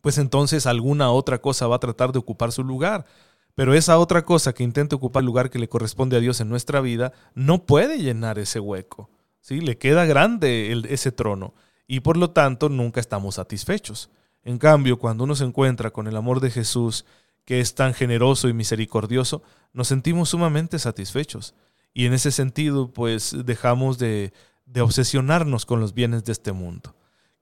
pues 0.05 0.19
entonces 0.19 0.67
alguna 0.67 1.09
otra 1.09 1.41
cosa 1.41 1.65
va 1.65 1.77
a 1.77 1.79
tratar 1.79 2.11
de 2.11 2.19
ocupar 2.19 2.51
su 2.51 2.63
lugar. 2.63 3.07
Pero 3.55 3.73
esa 3.73 3.97
otra 3.97 4.23
cosa 4.23 4.53
que 4.53 4.61
intenta 4.61 4.95
ocupar 4.95 5.21
el 5.21 5.25
lugar 5.25 5.49
que 5.49 5.57
le 5.57 5.67
corresponde 5.67 6.15
a 6.15 6.19
Dios 6.19 6.39
en 6.41 6.47
nuestra 6.47 6.79
vida 6.79 7.11
no 7.33 7.65
puede 7.65 7.97
llenar 7.97 8.37
ese 8.37 8.59
hueco. 8.59 9.09
¿sí? 9.41 9.61
Le 9.61 9.79
queda 9.79 10.05
grande 10.05 10.79
ese 10.89 11.11
trono 11.11 11.55
y 11.87 12.01
por 12.01 12.17
lo 12.17 12.29
tanto 12.29 12.69
nunca 12.69 12.99
estamos 12.99 13.33
satisfechos. 13.33 14.11
En 14.43 14.59
cambio, 14.59 14.99
cuando 14.99 15.23
uno 15.23 15.33
se 15.33 15.45
encuentra 15.45 15.89
con 15.89 16.05
el 16.05 16.17
amor 16.17 16.39
de 16.39 16.51
Jesús, 16.51 17.05
que 17.43 17.59
es 17.59 17.73
tan 17.73 17.95
generoso 17.95 18.47
y 18.47 18.53
misericordioso, 18.53 19.41
nos 19.73 19.87
sentimos 19.87 20.29
sumamente 20.29 20.77
satisfechos. 20.77 21.55
Y 21.95 22.05
en 22.05 22.13
ese 22.13 22.29
sentido, 22.29 22.93
pues 22.93 23.35
dejamos 23.43 23.97
de, 23.97 24.33
de 24.67 24.81
obsesionarnos 24.81 25.65
con 25.65 25.79
los 25.79 25.95
bienes 25.95 26.23
de 26.25 26.31
este 26.31 26.51
mundo 26.51 26.93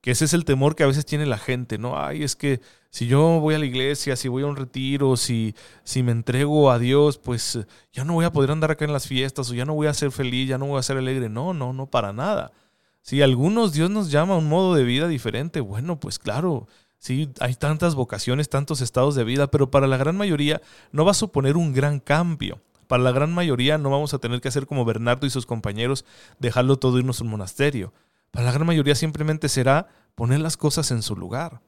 que 0.03 0.11
ese 0.11 0.25
es 0.25 0.33
el 0.33 0.43
temor 0.43 0.75
que 0.75 0.83
a 0.83 0.87
veces 0.87 1.05
tiene 1.05 1.25
la 1.25 1.37
gente, 1.37 1.77
¿no? 1.77 1.97
Ay, 1.97 2.23
es 2.23 2.35
que 2.35 2.59
si 2.89 3.07
yo 3.07 3.39
voy 3.39 3.55
a 3.55 3.57
la 3.59 3.65
iglesia, 3.65 4.17
si 4.17 4.27
voy 4.27 4.43
a 4.43 4.47
un 4.47 4.57
retiro, 4.57 5.15
si, 5.15 5.55
si 5.85 6.03
me 6.03 6.11
entrego 6.11 6.71
a 6.71 6.77
Dios, 6.77 7.17
pues 7.17 7.57
ya 7.93 8.03
no 8.03 8.11
voy 8.11 8.25
a 8.25 8.33
poder 8.33 8.51
andar 8.51 8.69
acá 8.69 8.83
en 8.83 8.91
las 8.91 9.07
fiestas 9.07 9.49
o 9.49 9.53
ya 9.53 9.63
no 9.63 9.75
voy 9.75 9.87
a 9.87 9.93
ser 9.93 10.11
feliz, 10.11 10.49
ya 10.49 10.57
no 10.57 10.65
voy 10.65 10.77
a 10.77 10.83
ser 10.83 10.97
alegre. 10.97 11.29
No, 11.29 11.53
no, 11.53 11.71
no, 11.71 11.85
para 11.85 12.11
nada. 12.11 12.51
Si 13.01 13.21
algunos 13.21 13.71
Dios 13.71 13.89
nos 13.89 14.11
llama 14.11 14.33
a 14.33 14.39
un 14.39 14.49
modo 14.49 14.75
de 14.75 14.83
vida 14.83 15.07
diferente, 15.07 15.61
bueno, 15.61 15.97
pues 16.01 16.19
claro, 16.19 16.67
sí, 16.97 17.29
hay 17.39 17.55
tantas 17.55 17.95
vocaciones, 17.95 18.49
tantos 18.49 18.81
estados 18.81 19.15
de 19.15 19.23
vida, 19.23 19.47
pero 19.47 19.71
para 19.71 19.87
la 19.87 19.95
gran 19.95 20.17
mayoría 20.17 20.61
no 20.91 21.05
va 21.05 21.11
a 21.11 21.13
suponer 21.13 21.55
un 21.55 21.71
gran 21.71 22.01
cambio. 22.01 22.59
Para 22.87 23.03
la 23.03 23.13
gran 23.13 23.33
mayoría 23.33 23.77
no 23.77 23.89
vamos 23.89 24.13
a 24.13 24.19
tener 24.19 24.41
que 24.41 24.49
hacer 24.49 24.67
como 24.67 24.83
Bernardo 24.83 25.25
y 25.25 25.29
sus 25.29 25.45
compañeros, 25.45 26.03
dejarlo 26.39 26.75
todo 26.75 26.99
irnos 26.99 27.21
a 27.21 27.23
un 27.23 27.29
monasterio 27.29 27.93
para 28.33 28.47
la 28.47 28.51
gran 28.51 28.65
mayoría 28.65 28.95
simplemente 28.95 29.47
será 29.47 29.87
poner 30.15 30.39
las 30.39 30.57
cosas 30.57 30.89
en 30.89 31.03
su 31.03 31.15
lugar. 31.15 31.61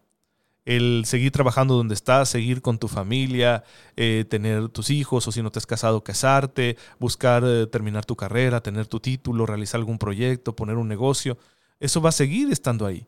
El 0.65 1.03
seguir 1.05 1.31
trabajando 1.31 1.75
donde 1.75 1.93
estás, 1.93 2.27
seguir 2.27 2.63
con 2.63 2.79
tu 2.79 2.88
familia, 2.88 3.63
eh, 3.95 4.25
tener 4.27 4.69
tus 4.69 4.89
hijos 4.89 5.27
o 5.27 5.31
si 5.31 5.43
no 5.43 5.51
te 5.51 5.60
has 5.60 5.67
casado, 5.67 6.03
casarte, 6.03 6.75
buscar 7.00 7.43
eh, 7.45 7.67
terminar 7.67 8.03
tu 8.03 8.15
carrera, 8.15 8.62
tener 8.62 8.88
tu 8.88 9.00
título, 9.00 9.45
realizar 9.45 9.77
algún 9.77 10.00
proyecto, 10.00 10.55
poner 10.55 10.77
un 10.77 10.88
negocio. 10.88 11.38
Eso 11.79 12.01
va 12.01 12.10
a 12.10 12.13
seguir 12.13 12.51
estando 12.51 12.88
ahí, 12.88 13.05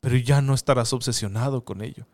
pero 0.00 0.18
ya 0.18 0.42
no 0.42 0.52
estarás 0.52 0.92
obsesionado 0.92 1.64
con 1.64 1.80
ello. 1.80 2.06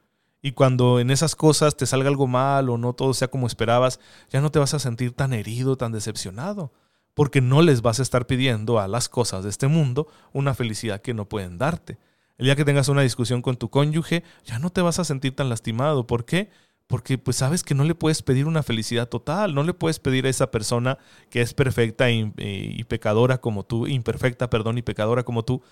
Y 0.43 0.53
cuando 0.53 1.01
en 1.01 1.11
esas 1.11 1.35
cosas 1.35 1.77
te 1.77 1.87
salga 1.87 2.09
algo 2.09 2.29
mal 2.29 2.71
o 2.71 2.79
no 2.79 2.93
todo 2.93 3.15
sea 3.15 3.27
como 3.27 3.49
esperabas, 3.49 3.99
ya 4.31 4.41
no 4.41 4.53
te 4.53 4.61
vas 4.61 4.75
a 4.75 4.79
sentir 4.79 5.11
tan 5.11 5.33
herido, 5.33 5.77
tan 5.77 5.91
decepcionado 5.91 6.71
porque 7.15 7.41
no 7.41 7.63
les 7.63 7.81
vas 7.81 8.01
a 8.01 8.03
estar 8.03 8.27
pidiendo 8.27 8.79
a 8.79 8.89
las 8.89 9.09
cosas 9.09 9.45
de 9.45 9.51
este 9.51 9.69
mundo 9.69 10.09
una 10.33 10.55
felicidad 10.55 11.01
que 11.01 11.15
no 11.15 11.29
pueden 11.29 11.59
darte. 11.59 11.99
El 12.37 12.47
día 12.47 12.57
que 12.57 12.65
tengas 12.65 12.89
una 12.89 13.03
discusión 13.03 13.43
con 13.43 13.57
tu 13.57 13.71
cónyuge, 13.71 14.25
ya 14.45 14.59
no 14.59 14.71
te 14.71 14.83
vas 14.83 14.99
a 14.99 15.05
sentir 15.05 15.37
tan 15.37 15.49
lastimado. 15.49 16.07
¿Por 16.07 16.25
qué? 16.25 16.51
Porque 16.89 17.17
pues 17.17 17.37
sabes 17.37 17.63
que 17.63 17.75
no 17.75 17.85
le 17.85 17.95
puedes 17.95 18.23
pedir 18.23 18.47
una 18.47 18.63
felicidad 18.63 19.09
total, 19.09 19.55
no 19.55 19.63
le 19.63 19.73
puedes 19.73 20.01
pedir 20.01 20.27
a 20.27 20.31
esa 20.31 20.51
persona 20.51 20.99
que 21.31 21.41
es 21.41 21.55
perfecta 21.55 22.11
y, 22.11 22.33
y 22.37 22.85
pecadora 22.85 23.39
como 23.39 23.65
tú, 23.65 23.87
imperfecta, 23.87 24.51
perdón, 24.51 24.79
y 24.79 24.83
pecadora 24.83 25.23
como 25.23 25.45
tú, 25.45 25.63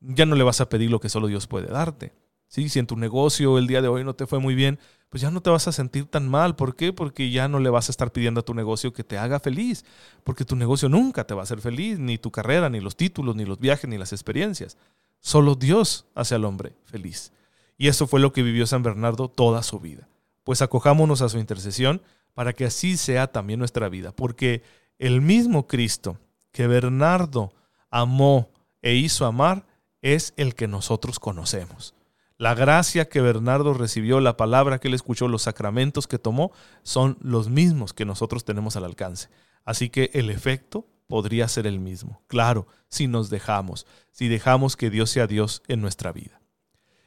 ya 0.00 0.26
no 0.26 0.36
le 0.36 0.44
vas 0.44 0.60
a 0.60 0.68
pedir 0.68 0.90
lo 0.90 1.00
que 1.00 1.08
solo 1.08 1.26
Dios 1.26 1.46
puede 1.46 1.66
darte. 1.66 2.12
¿Sí? 2.50 2.68
Si 2.68 2.80
en 2.80 2.88
tu 2.88 2.96
negocio 2.96 3.58
el 3.58 3.68
día 3.68 3.80
de 3.80 3.86
hoy 3.86 4.02
no 4.02 4.14
te 4.14 4.26
fue 4.26 4.40
muy 4.40 4.56
bien, 4.56 4.80
pues 5.08 5.20
ya 5.20 5.30
no 5.30 5.40
te 5.40 5.50
vas 5.50 5.68
a 5.68 5.72
sentir 5.72 6.06
tan 6.06 6.28
mal. 6.28 6.56
¿Por 6.56 6.74
qué? 6.74 6.92
Porque 6.92 7.30
ya 7.30 7.46
no 7.46 7.60
le 7.60 7.70
vas 7.70 7.88
a 7.88 7.92
estar 7.92 8.10
pidiendo 8.10 8.40
a 8.40 8.44
tu 8.44 8.54
negocio 8.54 8.92
que 8.92 9.04
te 9.04 9.16
haga 9.16 9.38
feliz, 9.38 9.84
porque 10.24 10.44
tu 10.44 10.56
negocio 10.56 10.88
nunca 10.88 11.24
te 11.24 11.32
va 11.32 11.42
a 11.42 11.44
hacer 11.44 11.60
feliz, 11.60 12.00
ni 12.00 12.18
tu 12.18 12.32
carrera, 12.32 12.68
ni 12.68 12.80
los 12.80 12.96
títulos, 12.96 13.36
ni 13.36 13.44
los 13.44 13.60
viajes, 13.60 13.88
ni 13.88 13.98
las 13.98 14.12
experiencias. 14.12 14.76
Solo 15.20 15.54
Dios 15.54 16.06
hace 16.16 16.34
al 16.34 16.44
hombre 16.44 16.74
feliz. 16.86 17.32
Y 17.78 17.86
eso 17.86 18.08
fue 18.08 18.18
lo 18.18 18.32
que 18.32 18.42
vivió 18.42 18.66
San 18.66 18.82
Bernardo 18.82 19.28
toda 19.28 19.62
su 19.62 19.78
vida. 19.78 20.08
Pues 20.42 20.60
acojámonos 20.60 21.22
a 21.22 21.28
su 21.28 21.38
intercesión 21.38 22.02
para 22.34 22.52
que 22.52 22.64
así 22.64 22.96
sea 22.96 23.28
también 23.28 23.60
nuestra 23.60 23.88
vida, 23.88 24.10
porque 24.10 24.64
el 24.98 25.20
mismo 25.20 25.68
Cristo 25.68 26.18
que 26.50 26.66
Bernardo 26.66 27.52
amó 27.90 28.50
e 28.82 28.94
hizo 28.94 29.24
amar 29.24 29.66
es 30.02 30.34
el 30.36 30.56
que 30.56 30.66
nosotros 30.66 31.20
conocemos. 31.20 31.94
La 32.40 32.54
gracia 32.54 33.06
que 33.06 33.20
Bernardo 33.20 33.74
recibió, 33.74 34.18
la 34.18 34.38
palabra 34.38 34.78
que 34.78 34.88
él 34.88 34.94
escuchó, 34.94 35.28
los 35.28 35.42
sacramentos 35.42 36.06
que 36.06 36.18
tomó, 36.18 36.52
son 36.82 37.18
los 37.20 37.50
mismos 37.50 37.92
que 37.92 38.06
nosotros 38.06 38.46
tenemos 38.46 38.76
al 38.76 38.84
alcance. 38.84 39.28
Así 39.66 39.90
que 39.90 40.08
el 40.14 40.30
efecto 40.30 40.86
podría 41.06 41.46
ser 41.48 41.66
el 41.66 41.80
mismo. 41.80 42.22
Claro, 42.28 42.66
si 42.88 43.08
nos 43.08 43.28
dejamos, 43.28 43.86
si 44.10 44.28
dejamos 44.28 44.78
que 44.78 44.88
Dios 44.88 45.10
sea 45.10 45.26
Dios 45.26 45.62
en 45.68 45.82
nuestra 45.82 46.12
vida. 46.12 46.40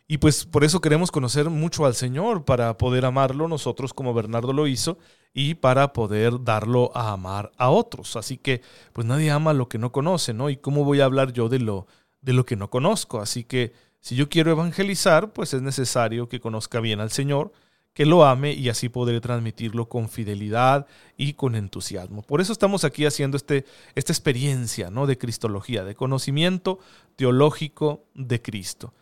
Y 0.07 0.19
pues 0.19 0.45
por 0.45 0.63
eso 0.63 0.81
queremos 0.81 1.09
conocer 1.09 1.49
mucho 1.49 1.87
al 1.87 1.95
Señor, 1.95 2.45
para 2.45 2.77
poder 2.77 3.03
amarlo 3.03 3.47
nosotros 3.47 3.91
como 3.91 4.13
Bernardo 4.13 4.53
lo 4.53 4.67
hizo 4.67 4.99
y 5.33 5.55
para 5.55 5.93
poder 5.93 6.43
darlo 6.43 6.95
a 6.95 7.11
amar 7.11 7.51
a 7.57 7.71
otros. 7.71 8.17
Así 8.17 8.37
que 8.37 8.61
pues 8.93 9.07
nadie 9.07 9.31
ama 9.31 9.53
lo 9.53 9.67
que 9.67 9.79
no 9.79 9.91
conoce, 9.91 10.31
¿no? 10.31 10.51
¿Y 10.51 10.57
cómo 10.57 10.85
voy 10.85 11.01
a 11.01 11.05
hablar 11.05 11.33
yo 11.33 11.49
de 11.49 11.57
lo, 11.57 11.87
de 12.21 12.33
lo 12.33 12.45
que 12.45 12.55
no 12.55 12.69
conozco? 12.69 13.19
Así 13.19 13.43
que 13.43 13.73
si 14.03 14.17
yo 14.17 14.27
quiero 14.27 14.51
evangelizar, 14.51 15.31
pues 15.31 15.53
es 15.53 15.61
necesario 15.61 16.27
que 16.27 16.41
conozca 16.41 16.81
bien 16.81 16.99
al 16.99 17.09
Señor, 17.09 17.53
que 17.93 18.05
lo 18.05 18.25
ame 18.25 18.51
y 18.51 18.67
así 18.67 18.89
podré 18.89 19.21
transmitirlo 19.21 19.87
con 19.87 20.09
fidelidad 20.09 20.87
y 21.15 21.35
con 21.35 21.55
entusiasmo. 21.55 22.21
Por 22.21 22.41
eso 22.41 22.51
estamos 22.51 22.83
aquí 22.83 23.05
haciendo 23.05 23.37
este, 23.37 23.63
esta 23.95 24.11
experiencia 24.11 24.89
¿no? 24.89 25.07
de 25.07 25.17
Cristología, 25.17 25.85
de 25.85 25.95
conocimiento 25.95 26.79
teológico 27.15 28.03
de 28.13 28.41
Cristo. 28.41 28.93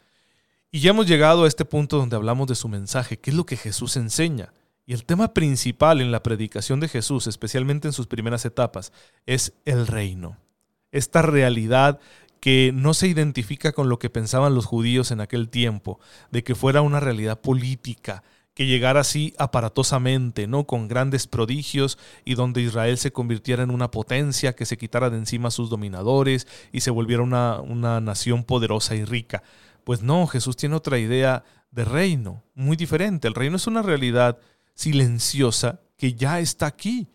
Y 0.70 0.82
ya 0.82 0.92
hemos 0.92 1.08
llegado 1.08 1.46
a 1.46 1.48
este 1.48 1.66
punto 1.66 1.98
donde 1.98 2.16
hablamos 2.16 2.48
de 2.48 2.54
su 2.54 2.68
mensaje, 2.68 3.18
qué 3.18 3.32
es 3.32 3.36
lo 3.36 3.48
que 3.48 3.58
Jesús 3.58 3.98
enseña. 3.98 4.54
Y 4.86 4.94
el 4.94 5.04
tema 5.04 5.34
principal 5.34 6.00
en 6.00 6.12
la 6.12 6.22
predicación 6.22 6.80
de 6.80 6.88
Jesús, 6.88 7.26
especialmente 7.26 7.88
en 7.88 7.94
sus 7.94 8.06
primeras 8.06 8.46
etapas, 8.46 8.94
es 9.26 9.54
el 9.66 9.88
reino. 9.88 10.38
Esta 10.92 11.24
realidad 11.24 12.00
que 12.42 12.72
no 12.74 12.96
se 12.96 13.08
identifica 13.08 13.72
con 13.72 13.88
lo 13.88 14.00
que 14.00 14.10
pensaban 14.10 14.56
los 14.56 14.66
judíos 14.66 15.12
en 15.12 15.22
aquel 15.22 15.48
tiempo, 15.48 16.00
de 16.32 16.44
que 16.44 16.56
fuera 16.56 16.82
una 16.82 17.00
realidad 17.00 17.40
política, 17.40 18.24
que 18.56 18.66
llegara 18.66 19.02
así 19.02 19.34
aparatosamente, 19.38 20.48
¿no? 20.48 20.66
con 20.66 20.88
grandes 20.88 21.28
prodigios 21.28 22.00
y 22.26 22.34
donde 22.34 22.62
Israel 22.62 22.98
se 22.98 23.14
convirtiera 23.14 23.64
en 23.64 23.70
una 23.70 23.92
potencia, 23.92 24.56
que 24.56 24.66
se 24.66 24.78
quitara 24.78 25.12
de 25.12 25.18
encima 25.18 25.48
a 25.48 25.52
sus 25.52 25.70
dominadores 25.70 26.48
y 26.72 26.82
se 26.82 26.90
volviera 26.90 27.22
una, 27.22 27.62
una 27.62 28.02
nación 28.02 28.44
poderosa 28.44 28.96
y 28.96 29.06
rica. 29.06 29.44
Pues 29.84 30.02
no, 30.02 30.26
Jesús 30.26 30.58
tiene 30.58 30.76
otra 30.76 30.98
idea 30.98 31.44
de 31.70 31.86
reino, 31.86 32.44
muy 32.56 32.76
diferente. 32.76 33.28
El 33.28 33.36
reino 33.36 33.56
es 33.56 33.68
una 33.68 33.84
realidad 33.84 34.40
silenciosa 34.74 35.80
que 35.96 36.16
ya 36.16 36.40
está 36.40 36.66
aquí. 36.66 37.08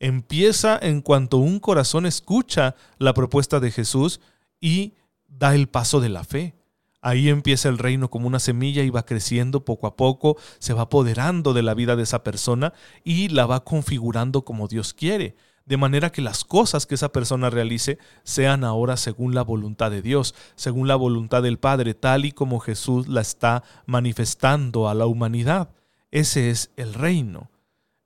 Empieza 0.00 0.76
en 0.82 1.02
cuanto 1.02 1.36
un 1.36 1.60
corazón 1.60 2.04
escucha 2.04 2.74
la 2.98 3.14
propuesta 3.14 3.60
de 3.60 3.70
Jesús 3.70 4.20
y 4.62 4.94
da 5.28 5.54
el 5.54 5.68
paso 5.68 6.00
de 6.00 6.08
la 6.08 6.24
fe. 6.24 6.54
Ahí 7.02 7.28
empieza 7.28 7.68
el 7.68 7.78
reino 7.78 8.08
como 8.08 8.28
una 8.28 8.38
semilla 8.38 8.84
y 8.84 8.90
va 8.90 9.04
creciendo 9.04 9.64
poco 9.64 9.88
a 9.88 9.96
poco, 9.96 10.38
se 10.60 10.72
va 10.72 10.82
apoderando 10.82 11.52
de 11.52 11.62
la 11.62 11.74
vida 11.74 11.96
de 11.96 12.04
esa 12.04 12.22
persona 12.22 12.72
y 13.02 13.28
la 13.28 13.44
va 13.44 13.64
configurando 13.64 14.44
como 14.44 14.68
Dios 14.68 14.94
quiere, 14.94 15.34
de 15.66 15.76
manera 15.76 16.12
que 16.12 16.22
las 16.22 16.44
cosas 16.44 16.86
que 16.86 16.94
esa 16.94 17.10
persona 17.10 17.50
realice 17.50 17.98
sean 18.22 18.62
ahora 18.62 18.96
según 18.96 19.34
la 19.34 19.42
voluntad 19.42 19.90
de 19.90 20.00
Dios, 20.00 20.36
según 20.54 20.86
la 20.86 20.94
voluntad 20.94 21.42
del 21.42 21.58
Padre, 21.58 21.94
tal 21.94 22.24
y 22.24 22.30
como 22.30 22.60
Jesús 22.60 23.08
la 23.08 23.20
está 23.20 23.64
manifestando 23.84 24.88
a 24.88 24.94
la 24.94 25.06
humanidad. 25.06 25.70
Ese 26.12 26.50
es 26.50 26.70
el 26.76 26.94
reino. 26.94 27.50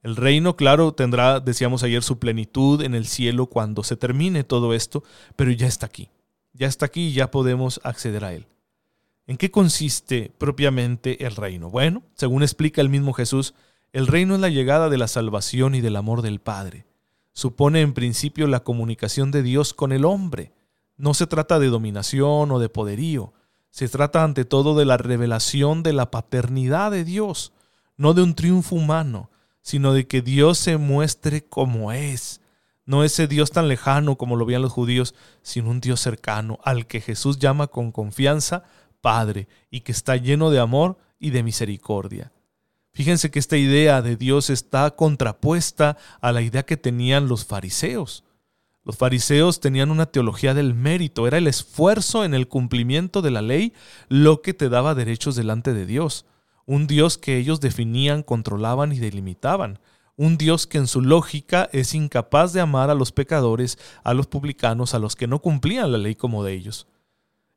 El 0.03 0.17
reino, 0.17 0.57
claro, 0.57 0.93
tendrá, 0.95 1.41
decíamos 1.41 1.83
ayer, 1.83 2.03
su 2.03 2.19
plenitud 2.19 2.81
en 2.81 2.95
el 2.95 3.07
cielo 3.07 3.47
cuando 3.47 3.83
se 3.83 3.97
termine 3.97 4.43
todo 4.43 4.73
esto, 4.73 5.03
pero 5.35 5.51
ya 5.51 5.67
está 5.67 5.85
aquí 5.85 6.09
ya 6.57 6.67
está 6.67 6.87
aquí 6.87 7.13
ya 7.13 7.31
podemos 7.31 7.81
acceder 7.85 8.25
a 8.25 8.33
él. 8.33 8.47
¿En 9.27 9.37
qué 9.37 9.51
consiste 9.51 10.33
propiamente 10.39 11.27
el 11.27 11.35
reino? 11.35 11.69
Bueno, 11.69 12.03
según 12.15 12.43
explica 12.43 12.81
el 12.81 12.89
mismo 12.89 13.13
Jesús, 13.13 13.55
el 13.93 14.07
reino 14.07 14.35
es 14.35 14.41
la 14.41 14.49
llegada 14.49 14.89
de 14.89 14.99
la 14.99 15.09
salvación 15.09 15.75
y 15.75 15.81
del 15.81 15.97
amor 15.97 16.23
del 16.23 16.41
Padre. 16.41 16.87
Supone 17.33 17.81
en 17.81 17.93
principio 17.93 18.47
la 18.47 18.61
comunicación 18.61 19.31
de 19.31 19.43
Dios 19.43 19.75
con 19.75 19.93
el 19.93 20.05
hombre. 20.05 20.53
No 20.97 21.13
se 21.13 21.27
trata 21.27 21.59
de 21.59 21.69
dominación 21.69 22.51
o 22.51 22.59
de 22.59 22.69
poderío. 22.69 23.33
Se 23.71 23.89
trata 23.89 24.23
ante 24.23 24.45
todo 24.45 24.77
de 24.77 24.85
la 24.85 24.97
revelación 24.97 25.83
de 25.83 25.93
la 25.93 26.11
paternidad 26.11 26.91
de 26.91 27.05
Dios, 27.05 27.53
no 27.97 28.15
de 28.15 28.23
un 28.23 28.35
triunfo 28.35 28.77
humano, 28.77 29.31
sino 29.61 29.93
de 29.93 30.07
que 30.07 30.23
Dios 30.23 30.59
se 30.59 30.77
muestre 30.77 31.45
como 31.45 31.93
es, 31.93 32.41
no 32.87 33.03
ese 33.03 33.27
Dios 33.27 33.51
tan 33.51 33.69
lejano 33.69 34.17
como 34.17 34.37
lo 34.37 34.47
veían 34.47 34.63
los 34.63 34.73
judíos, 34.73 35.15
sino 35.43 35.71
un 35.71 35.81
Dios 35.81 36.01
cercano, 36.01 36.59
al 36.63 36.87
que 36.87 37.01
Jesús 37.01 37.39
llama 37.39 37.67
con 37.67 37.93
confianza 37.93 38.63
Padre, 39.01 39.49
y 39.71 39.81
que 39.81 39.93
está 39.93 40.17
lleno 40.17 40.51
de 40.51 40.61
amor 40.61 40.97
y 41.19 41.31
de 41.31 41.43
misericordia. 41.43 42.33
Fíjense 42.93 43.31
que 43.31 43.39
esta 43.39 43.57
idea 43.57 44.01
de 44.03 44.17
Dios 44.17 44.49
está 44.49 44.93
contrapuesta 44.93 45.99
a 46.21 46.33
la 46.33 46.41
idea 46.41 46.63
que 46.63 46.77
tenían 46.77 47.29
los 47.29 47.45
fariseos. 47.45 48.25
Los 48.85 48.97
fariseos 48.97 49.61
tenían 49.61 49.91
una 49.91 50.07
teología 50.07 50.55
del 50.55 50.73
mérito, 50.73 51.27
era 51.27 51.39
el 51.39 51.49
esfuerzo 51.49 52.25
en 52.25 52.35
el 52.35 52.47
cumplimiento 52.47 53.21
de 53.21 53.33
la 53.33 53.43
ley 53.43 53.75
lo 54.09 54.43
que 54.43 54.55
te 54.55 54.69
daba 54.69 54.95
derechos 54.95 55.35
delante 55.35 55.75
de 55.75 55.87
Dios, 55.87 56.25
un 56.67 56.87
Dios 56.87 57.19
que 57.19 57.37
ellos 57.37 57.61
definían, 57.61 58.23
controlaban 58.23 58.93
y 58.93 58.99
delimitaban 58.99 59.81
un 60.17 60.39
Dios 60.39 60.67
que 60.67 60.79
en 60.79 60.87
su 60.87 61.03
lógica 61.03 61.69
es 61.73 61.95
incapaz 61.95 62.53
de 62.53 62.61
amar 62.61 62.91
a 62.91 62.95
los 62.95 63.13
pecadores, 63.13 63.79
a 64.03 64.15
los 64.15 64.27
publicanos, 64.27 64.95
a 64.95 64.99
los 64.99 65.15
que 65.15 65.27
no 65.27 65.41
cumplían 65.41 65.93
la 65.93 65.99
ley 65.99 66.15
como 66.15 66.43
de 66.43 66.55
ellos. 66.55 66.87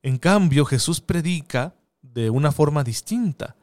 En 0.01 0.18
cambio, 0.18 0.66
Jesús 0.66 1.01
predica 1.01 1.75
de 2.01 2.30
una 2.30 2.51
forma 2.51 2.84
distinta 2.84 3.56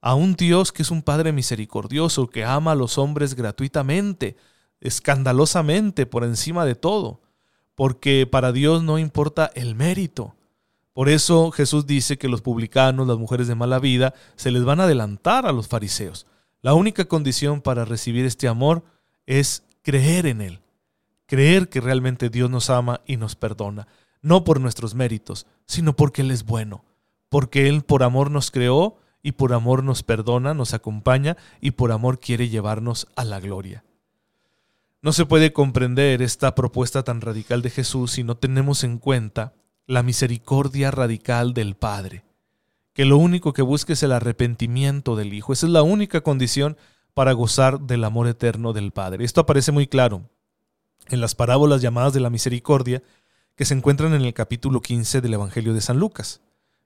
a 0.00 0.14
un 0.14 0.34
Dios 0.34 0.70
que 0.72 0.82
es 0.82 0.90
un 0.90 1.02
Padre 1.02 1.32
misericordioso, 1.32 2.28
que 2.28 2.44
ama 2.44 2.72
a 2.72 2.76
los 2.76 2.98
hombres 2.98 3.34
gratuitamente, 3.34 4.36
escandalosamente, 4.80 6.06
por 6.06 6.24
encima 6.24 6.64
de 6.64 6.74
todo, 6.74 7.22
porque 7.74 8.26
para 8.26 8.52
Dios 8.52 8.82
no 8.82 8.98
importa 8.98 9.50
el 9.54 9.74
mérito. 9.74 10.36
Por 10.92 11.08
eso 11.08 11.50
Jesús 11.50 11.86
dice 11.86 12.18
que 12.18 12.28
los 12.28 12.42
publicanos, 12.42 13.06
las 13.08 13.18
mujeres 13.18 13.48
de 13.48 13.54
mala 13.54 13.78
vida, 13.78 14.14
se 14.36 14.50
les 14.50 14.64
van 14.64 14.78
a 14.80 14.84
adelantar 14.84 15.46
a 15.46 15.52
los 15.52 15.68
fariseos. 15.68 16.26
La 16.64 16.72
única 16.72 17.04
condición 17.04 17.60
para 17.60 17.84
recibir 17.84 18.24
este 18.24 18.48
amor 18.48 18.84
es 19.26 19.64
creer 19.82 20.24
en 20.24 20.40
Él, 20.40 20.62
creer 21.26 21.68
que 21.68 21.82
realmente 21.82 22.30
Dios 22.30 22.48
nos 22.48 22.70
ama 22.70 23.02
y 23.04 23.18
nos 23.18 23.36
perdona, 23.36 23.86
no 24.22 24.44
por 24.44 24.62
nuestros 24.62 24.94
méritos, 24.94 25.46
sino 25.66 25.94
porque 25.94 26.22
Él 26.22 26.30
es 26.30 26.46
bueno, 26.46 26.82
porque 27.28 27.68
Él 27.68 27.82
por 27.82 28.02
amor 28.02 28.30
nos 28.30 28.50
creó 28.50 28.96
y 29.22 29.32
por 29.32 29.52
amor 29.52 29.84
nos 29.84 30.02
perdona, 30.02 30.54
nos 30.54 30.72
acompaña 30.72 31.36
y 31.60 31.72
por 31.72 31.92
amor 31.92 32.18
quiere 32.18 32.48
llevarnos 32.48 33.08
a 33.14 33.26
la 33.26 33.40
gloria. 33.40 33.84
No 35.02 35.12
se 35.12 35.26
puede 35.26 35.52
comprender 35.52 36.22
esta 36.22 36.54
propuesta 36.54 37.02
tan 37.02 37.20
radical 37.20 37.60
de 37.60 37.68
Jesús 37.68 38.12
si 38.12 38.24
no 38.24 38.38
tenemos 38.38 38.84
en 38.84 38.96
cuenta 38.96 39.52
la 39.86 40.02
misericordia 40.02 40.90
radical 40.90 41.52
del 41.52 41.74
Padre, 41.74 42.24
que 42.94 43.04
lo 43.04 43.18
único 43.18 43.52
que 43.52 43.62
busca 43.62 43.92
es 43.92 44.02
el 44.02 44.12
arrepentimiento 44.12 45.16
del 45.16 45.34
Hijo. 45.34 45.52
Esa 45.52 45.66
es 45.66 45.72
la 45.72 45.82
única 45.82 46.22
condición 46.22 46.76
para 47.12 47.32
gozar 47.32 47.80
del 47.80 48.04
amor 48.04 48.28
eterno 48.28 48.72
del 48.72 48.92
Padre. 48.92 49.24
Esto 49.24 49.40
aparece 49.42 49.72
muy 49.72 49.86
claro 49.86 50.30
en 51.08 51.20
las 51.20 51.34
parábolas 51.34 51.82
llamadas 51.82 52.12
de 52.12 52.20
la 52.20 52.30
misericordia 52.30 53.02
que 53.56 53.64
se 53.64 53.74
encuentran 53.74 54.14
en 54.14 54.22
el 54.22 54.32
capítulo 54.32 54.80
15 54.80 55.20
del 55.20 55.34
Evangelio 55.34 55.74
de 55.74 55.80
San 55.80 55.98
Lucas, 55.98 56.40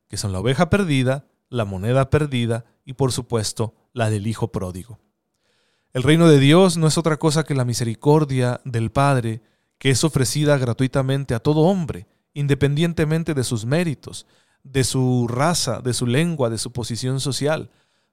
que 0.09 0.17
son 0.17 0.33
la 0.33 0.41
oveja 0.41 0.71
perdida, 0.71 1.27
la 1.50 1.65
moneda 1.65 2.11
perdida 2.11 2.65
y 2.85 2.95
por 2.95 3.12
supuesto 3.12 3.75
la 3.93 4.11
del 4.11 4.27
Hijo 4.27 4.50
pródigo. 4.50 4.99
El 5.93 6.03
reino 6.03 6.29
de 6.29 6.38
Dios 6.38 6.79
no 6.79 6.87
es 6.87 6.99
otra 6.99 7.19
cosa 7.19 7.45
que 7.45 7.55
la 7.55 7.65
misericordia 7.65 8.61
del 8.65 8.91
Padre 8.91 9.43
que 9.79 9.91
es 9.91 10.05
ofrecida 10.05 10.59
gratuitamente 10.59 11.35
a 11.35 11.41
todo 11.41 11.61
hombre, 11.61 12.07
independientemente 12.35 13.35
de 13.35 13.45
sus 13.45 13.65
méritos, 13.65 14.27
de 14.65 14.85
su 14.85 15.27
raza, 15.29 15.81
de 15.81 15.95
su 15.95 16.07
lengua, 16.07 16.50
de 16.50 16.59
su 16.59 16.73
posición 16.73 17.21
social. 17.21 17.71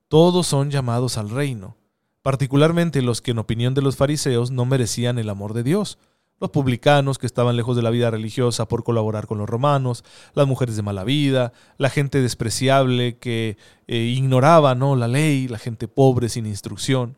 Todos 0.07 0.47
son 0.47 0.71
llamados 0.71 1.17
al 1.17 1.29
reino, 1.29 1.77
particularmente 2.21 3.01
los 3.01 3.21
que 3.21 3.31
en 3.31 3.39
opinión 3.39 3.73
de 3.73 3.81
los 3.81 3.95
fariseos 3.95 4.51
no 4.51 4.65
merecían 4.65 5.19
el 5.19 5.29
amor 5.29 5.53
de 5.53 5.63
Dios, 5.63 5.97
los 6.39 6.49
publicanos 6.49 7.17
que 7.17 7.25
estaban 7.25 7.55
lejos 7.55 7.75
de 7.75 7.81
la 7.81 7.89
vida 7.89 8.11
religiosa 8.11 8.67
por 8.67 8.83
colaborar 8.83 9.25
con 9.25 9.37
los 9.37 9.49
romanos, 9.49 10.03
las 10.33 10.47
mujeres 10.47 10.75
de 10.75 10.81
mala 10.81 11.03
vida, 11.03 11.53
la 11.77 11.89
gente 11.89 12.21
despreciable 12.21 13.17
que 13.17 13.57
eh, 13.87 13.97
ignoraba 13.97 14.75
¿no? 14.75 14.95
la 14.95 15.07
ley, 15.07 15.47
la 15.47 15.57
gente 15.57 15.87
pobre 15.87 16.29
sin 16.29 16.45
instrucción. 16.45 17.17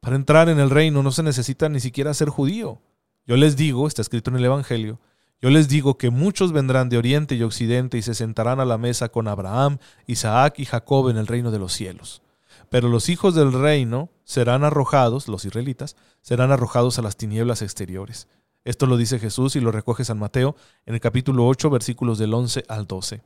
Para 0.00 0.16
entrar 0.16 0.48
en 0.48 0.58
el 0.58 0.70
reino 0.70 1.02
no 1.02 1.12
se 1.12 1.22
necesita 1.22 1.68
ni 1.68 1.80
siquiera 1.80 2.14
ser 2.14 2.28
judío. 2.28 2.80
Yo 3.26 3.36
les 3.36 3.56
digo, 3.56 3.86
está 3.86 4.02
escrito 4.02 4.30
en 4.30 4.36
el 4.36 4.44
Evangelio, 4.44 4.98
yo 5.40 5.50
les 5.50 5.68
digo 5.68 5.98
que 5.98 6.10
muchos 6.10 6.52
vendrán 6.52 6.88
de 6.88 6.98
oriente 6.98 7.36
y 7.36 7.42
occidente 7.42 7.96
y 7.96 8.02
se 8.02 8.14
sentarán 8.14 8.58
a 8.58 8.64
la 8.64 8.76
mesa 8.76 9.08
con 9.08 9.28
Abraham, 9.28 9.78
Isaac 10.06 10.58
y 10.58 10.64
Jacob 10.64 11.08
en 11.10 11.16
el 11.16 11.28
reino 11.28 11.52
de 11.52 11.60
los 11.60 11.72
cielos. 11.72 12.22
Pero 12.70 12.88
los 12.88 13.08
hijos 13.08 13.34
del 13.34 13.52
reino 13.52 14.10
serán 14.24 14.64
arrojados, 14.64 15.28
los 15.28 15.44
israelitas, 15.44 15.96
serán 16.22 16.50
arrojados 16.50 16.98
a 16.98 17.02
las 17.02 17.16
tinieblas 17.16 17.62
exteriores. 17.62 18.26
Esto 18.64 18.86
lo 18.86 18.96
dice 18.96 19.20
Jesús 19.20 19.54
y 19.54 19.60
lo 19.60 19.70
recoge 19.70 20.04
San 20.04 20.18
Mateo 20.18 20.56
en 20.84 20.94
el 20.94 21.00
capítulo 21.00 21.46
8, 21.46 21.70
versículos 21.70 22.18
del 22.18 22.34
11 22.34 22.64
al 22.68 22.86
12. 22.86 23.22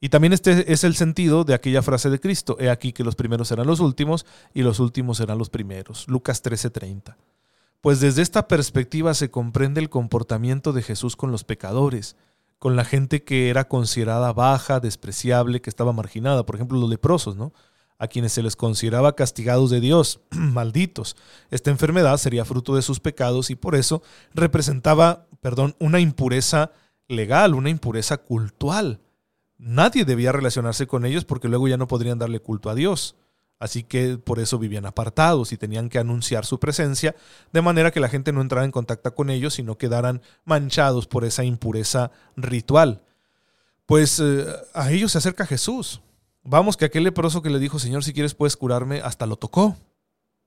Y 0.00 0.08
también 0.08 0.32
este 0.32 0.72
es 0.72 0.82
el 0.84 0.96
sentido 0.96 1.44
de 1.44 1.52
aquella 1.52 1.82
frase 1.82 2.08
de 2.08 2.18
Cristo, 2.18 2.56
he 2.58 2.70
aquí 2.70 2.92
que 2.92 3.04
los 3.04 3.14
primeros 3.14 3.48
serán 3.48 3.66
los 3.66 3.80
últimos 3.80 4.24
y 4.54 4.62
los 4.62 4.80
últimos 4.80 5.18
serán 5.18 5.36
los 5.36 5.50
primeros. 5.50 6.08
Lucas 6.08 6.42
13:30 6.42 7.16
pues 7.80 8.00
desde 8.00 8.22
esta 8.22 8.48
perspectiva 8.48 9.14
se 9.14 9.30
comprende 9.30 9.80
el 9.80 9.90
comportamiento 9.90 10.72
de 10.72 10.82
Jesús 10.82 11.16
con 11.16 11.32
los 11.32 11.44
pecadores, 11.44 12.16
con 12.58 12.76
la 12.76 12.84
gente 12.84 13.24
que 13.24 13.48
era 13.48 13.68
considerada 13.68 14.32
baja, 14.32 14.80
despreciable, 14.80 15.62
que 15.62 15.70
estaba 15.70 15.92
marginada, 15.92 16.44
por 16.44 16.56
ejemplo 16.56 16.78
los 16.78 16.90
leprosos, 16.90 17.36
¿no? 17.36 17.52
a 18.00 18.08
quienes 18.08 18.32
se 18.32 18.42
les 18.42 18.56
consideraba 18.56 19.14
castigados 19.14 19.68
de 19.70 19.80
Dios, 19.80 20.20
malditos. 20.30 21.16
Esta 21.50 21.70
enfermedad 21.70 22.16
sería 22.16 22.46
fruto 22.46 22.74
de 22.74 22.82
sus 22.82 22.98
pecados 22.98 23.50
y 23.50 23.56
por 23.56 23.74
eso 23.76 24.02
representaba, 24.32 25.26
perdón, 25.40 25.76
una 25.78 26.00
impureza 26.00 26.72
legal, 27.08 27.54
una 27.54 27.68
impureza 27.68 28.16
cultural. 28.16 29.00
Nadie 29.58 30.06
debía 30.06 30.32
relacionarse 30.32 30.86
con 30.86 31.04
ellos 31.04 31.26
porque 31.26 31.48
luego 31.48 31.68
ya 31.68 31.76
no 31.76 31.86
podrían 31.86 32.18
darle 32.18 32.40
culto 32.40 32.70
a 32.70 32.74
Dios. 32.74 33.16
Así 33.60 33.84
que 33.84 34.16
por 34.16 34.40
eso 34.40 34.58
vivían 34.58 34.86
apartados 34.86 35.52
y 35.52 35.58
tenían 35.58 35.90
que 35.90 35.98
anunciar 35.98 36.46
su 36.46 36.58
presencia, 36.58 37.14
de 37.52 37.60
manera 37.60 37.90
que 37.90 38.00
la 38.00 38.08
gente 38.08 38.32
no 38.32 38.40
entrara 38.40 38.64
en 38.64 38.72
contacto 38.72 39.14
con 39.14 39.28
ellos, 39.28 39.54
sino 39.54 39.76
quedaran 39.76 40.22
manchados 40.46 41.06
por 41.06 41.26
esa 41.26 41.44
impureza 41.44 42.10
ritual. 42.36 43.02
Pues 43.84 44.18
eh, 44.18 44.46
a 44.72 44.90
ellos 44.90 45.12
se 45.12 45.18
acerca 45.18 45.44
Jesús. 45.44 46.00
Vamos, 46.42 46.78
que 46.78 46.86
aquel 46.86 47.04
leproso 47.04 47.42
que 47.42 47.50
le 47.50 47.58
dijo, 47.58 47.78
Señor, 47.78 48.02
si 48.02 48.14
quieres 48.14 48.34
puedes 48.34 48.56
curarme, 48.56 49.02
hasta 49.02 49.26
lo 49.26 49.36
tocó. 49.36 49.76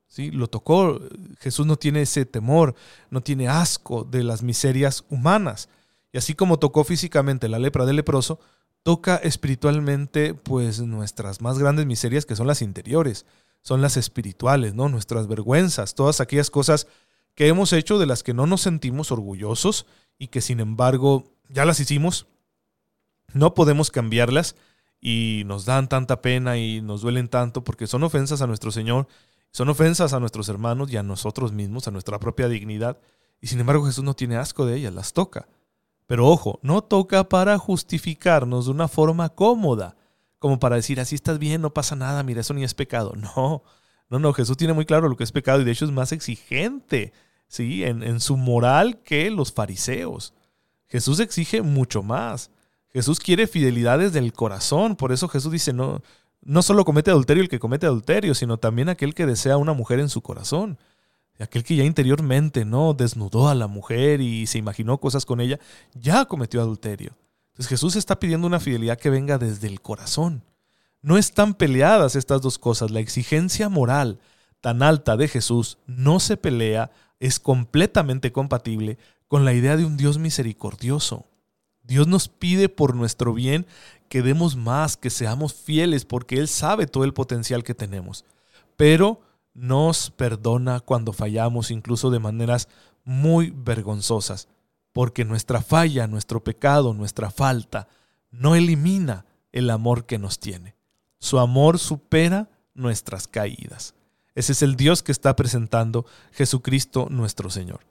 ¿Sí? 0.07 0.31
Lo 0.31 0.47
tocó. 0.47 0.99
Jesús 1.39 1.67
no 1.67 1.75
tiene 1.75 2.01
ese 2.01 2.25
temor, 2.25 2.73
no 3.11 3.21
tiene 3.21 3.47
asco 3.47 4.05
de 4.05 4.23
las 4.23 4.41
miserias 4.41 5.05
humanas. 5.09 5.69
Y 6.11 6.17
así 6.17 6.33
como 6.33 6.57
tocó 6.57 6.83
físicamente 6.83 7.47
la 7.47 7.59
lepra 7.59 7.85
del 7.85 7.97
leproso, 7.97 8.39
toca 8.83 9.15
espiritualmente 9.15 10.33
pues 10.33 10.81
nuestras 10.81 11.41
más 11.41 11.57
grandes 11.57 11.85
miserias 11.85 12.25
que 12.25 12.35
son 12.35 12.47
las 12.47 12.61
interiores, 12.61 13.25
son 13.61 13.81
las 13.81 13.97
espirituales, 13.97 14.73
¿no? 14.73 14.89
Nuestras 14.89 15.27
vergüenzas, 15.27 15.95
todas 15.95 16.19
aquellas 16.19 16.49
cosas 16.49 16.87
que 17.33 17.47
hemos 17.47 17.73
hecho 17.73 17.97
de 17.97 18.05
las 18.05 18.23
que 18.23 18.33
no 18.33 18.45
nos 18.45 18.61
sentimos 18.61 19.11
orgullosos 19.11 19.85
y 20.19 20.27
que 20.27 20.41
sin 20.41 20.59
embargo 20.59 21.33
ya 21.49 21.65
las 21.65 21.79
hicimos, 21.79 22.27
no 23.33 23.53
podemos 23.53 23.89
cambiarlas 23.89 24.55
y 24.99 25.43
nos 25.45 25.65
dan 25.65 25.87
tanta 25.89 26.21
pena 26.21 26.57
y 26.57 26.81
nos 26.81 27.01
duelen 27.01 27.29
tanto 27.29 27.63
porque 27.63 27.87
son 27.87 28.03
ofensas 28.03 28.41
a 28.41 28.47
nuestro 28.47 28.71
Señor, 28.71 29.07
son 29.51 29.69
ofensas 29.69 30.13
a 30.13 30.19
nuestros 30.19 30.49
hermanos 30.49 30.91
y 30.91 30.97
a 30.97 31.03
nosotros 31.03 31.53
mismos, 31.53 31.87
a 31.87 31.91
nuestra 31.91 32.19
propia 32.19 32.49
dignidad, 32.49 32.99
y 33.39 33.47
sin 33.47 33.59
embargo 33.59 33.85
Jesús 33.85 34.03
no 34.03 34.13
tiene 34.13 34.37
asco 34.37 34.65
de 34.65 34.77
ellas, 34.77 34.93
las 34.93 35.13
toca. 35.13 35.47
Pero 36.07 36.27
ojo, 36.27 36.59
no 36.61 36.83
toca 36.83 37.29
para 37.29 37.57
justificarnos 37.57 38.65
de 38.65 38.71
una 38.71 38.87
forma 38.87 39.29
cómoda, 39.29 39.95
como 40.39 40.59
para 40.59 40.75
decir, 40.75 40.99
así 40.99 41.15
estás 41.15 41.39
bien, 41.39 41.61
no 41.61 41.73
pasa 41.73 41.95
nada, 41.95 42.23
mira, 42.23 42.41
eso 42.41 42.53
ni 42.53 42.63
es 42.63 42.73
pecado. 42.73 43.13
No, 43.35 43.63
no, 44.09 44.19
no, 44.19 44.33
Jesús 44.33 44.57
tiene 44.57 44.73
muy 44.73 44.85
claro 44.85 45.09
lo 45.09 45.15
que 45.15 45.23
es 45.23 45.31
pecado 45.31 45.61
y 45.61 45.63
de 45.63 45.71
hecho 45.71 45.85
es 45.85 45.91
más 45.91 46.11
exigente, 46.11 47.13
¿sí? 47.47 47.83
En, 47.83 48.19
su 48.19 48.37
moral 48.37 49.01
que 49.01 49.31
los 49.31 49.51
fariseos. 49.51 50.33
Jesús 50.87 51.19
exige 51.19 51.63
mucho 51.63 52.03
más. 52.03 52.51
Jesús 52.89 53.19
quiere 53.19 53.47
fidelidades 53.47 54.13
del 54.13 54.33
corazón, 54.33 54.95
por 54.97 55.13
eso 55.13 55.27
Jesús 55.27 55.51
dice, 55.51 55.73
no, 55.73 56.03
no 56.41 56.61
solo 56.61 56.85
comete 56.85 57.09
adulterio 57.09 57.41
el 57.41 57.49
que 57.49 57.57
comete 57.57 57.87
adulterio, 57.87 58.35
sino 58.35 58.57
también 58.57 58.89
aquel 58.89 59.15
que 59.15 59.25
desea 59.25 59.57
una 59.57 59.73
mujer 59.73 59.99
en 59.99 60.09
su 60.09 60.21
corazón 60.21 60.77
aquel 61.39 61.63
que 61.63 61.75
ya 61.75 61.83
interiormente 61.83 62.65
no 62.65 62.93
desnudó 62.93 63.49
a 63.49 63.55
la 63.55 63.67
mujer 63.67 64.21
y 64.21 64.45
se 64.47 64.57
imaginó 64.59 64.99
cosas 64.99 65.25
con 65.25 65.41
ella, 65.41 65.59
ya 65.93 66.25
cometió 66.25 66.61
adulterio. 66.61 67.15
Entonces 67.53 67.69
Jesús 67.69 67.95
está 67.95 68.19
pidiendo 68.19 68.47
una 68.47 68.59
fidelidad 68.59 68.97
que 68.97 69.09
venga 69.09 69.37
desde 69.37 69.67
el 69.67 69.81
corazón. 69.81 70.43
No 71.01 71.17
están 71.17 71.53
peleadas 71.53 72.15
estas 72.15 72.41
dos 72.41 72.57
cosas. 72.57 72.91
La 72.91 72.99
exigencia 72.99 73.69
moral 73.69 74.19
tan 74.61 74.81
alta 74.81 75.17
de 75.17 75.27
Jesús 75.27 75.77
no 75.85 76.19
se 76.19 76.37
pelea, 76.37 76.91
es 77.19 77.39
completamente 77.39 78.31
compatible 78.31 78.97
con 79.27 79.45
la 79.45 79.53
idea 79.53 79.75
de 79.75 79.85
un 79.85 79.97
Dios 79.97 80.17
misericordioso. 80.17 81.27
Dios 81.83 82.07
nos 82.07 82.29
pide 82.29 82.69
por 82.69 82.95
nuestro 82.95 83.33
bien 83.33 83.65
que 84.07 84.21
demos 84.21 84.55
más, 84.55 84.95
que 84.95 85.09
seamos 85.09 85.53
fieles, 85.53 86.05
porque 86.05 86.37
Él 86.37 86.47
sabe 86.47 86.87
todo 86.87 87.03
el 87.03 87.13
potencial 87.13 87.63
que 87.63 87.73
tenemos. 87.73 88.25
Pero 88.77 89.21
nos 89.53 90.11
perdona 90.11 90.79
cuando 90.79 91.13
fallamos, 91.13 91.71
incluso 91.71 92.09
de 92.09 92.19
maneras 92.19 92.67
muy 93.03 93.53
vergonzosas, 93.55 94.47
porque 94.91 95.25
nuestra 95.25 95.61
falla, 95.61 96.07
nuestro 96.07 96.43
pecado, 96.43 96.93
nuestra 96.93 97.31
falta, 97.31 97.87
no 98.31 98.55
elimina 98.55 99.25
el 99.51 99.69
amor 99.69 100.05
que 100.05 100.17
nos 100.17 100.39
tiene. 100.39 100.75
Su 101.19 101.39
amor 101.39 101.79
supera 101.79 102.49
nuestras 102.73 103.27
caídas. 103.27 103.93
Ese 104.35 104.53
es 104.53 104.61
el 104.61 104.75
Dios 104.75 105.03
que 105.03 105.11
está 105.11 105.35
presentando 105.35 106.05
Jesucristo 106.31 107.07
nuestro 107.09 107.49
Señor. 107.49 107.81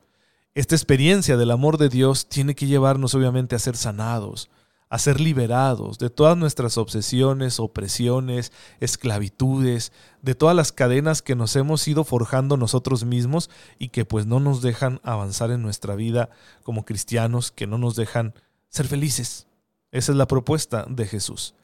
Esta 0.55 0.75
experiencia 0.75 1.37
del 1.37 1.51
amor 1.51 1.79
de 1.79 1.89
Dios 1.89 2.29
tiene 2.29 2.55
que 2.55 2.67
llevarnos 2.67 3.15
obviamente 3.15 3.55
a 3.57 3.61
ser 3.61 3.77
sanados, 3.77 4.51
a 4.93 4.99
ser 4.99 5.21
liberados 5.21 5.99
de 5.99 6.11
todas 6.11 6.37
nuestras 6.37 6.77
obsesiones, 6.77 7.61
opresiones, 7.61 8.53
esclavitudes, 8.79 9.91
de 10.21 10.35
todas 10.35 10.55
las 10.55 10.71
cadenas 10.71 11.23
que 11.23 11.35
nos 11.35 11.57
hemos 11.57 11.89
ido 11.89 12.05
forjando 12.05 12.59
nosotros 12.59 13.07
mismos 13.07 13.49
y 13.79 13.89
que 13.89 14.05
pues 14.05 14.27
no 14.27 14.39
nos 14.39 14.61
dejan 14.61 15.01
avanzar 15.03 15.51
en 15.51 15.63
nuestra 15.63 15.95
vida 15.95 16.29
como 16.63 16.85
cristianos, 16.85 17.51
que 17.53 17.67
no 17.67 17.79
nos 17.79 17.97
dejan 17.97 18.35
ser 18.69 18.87
felices. 18.87 19.47
Esa 19.93 20.13
es 20.13 20.19
la 20.19 20.27
propuesta 20.27 20.85
de 20.87 21.07
Jesús. 21.07 21.55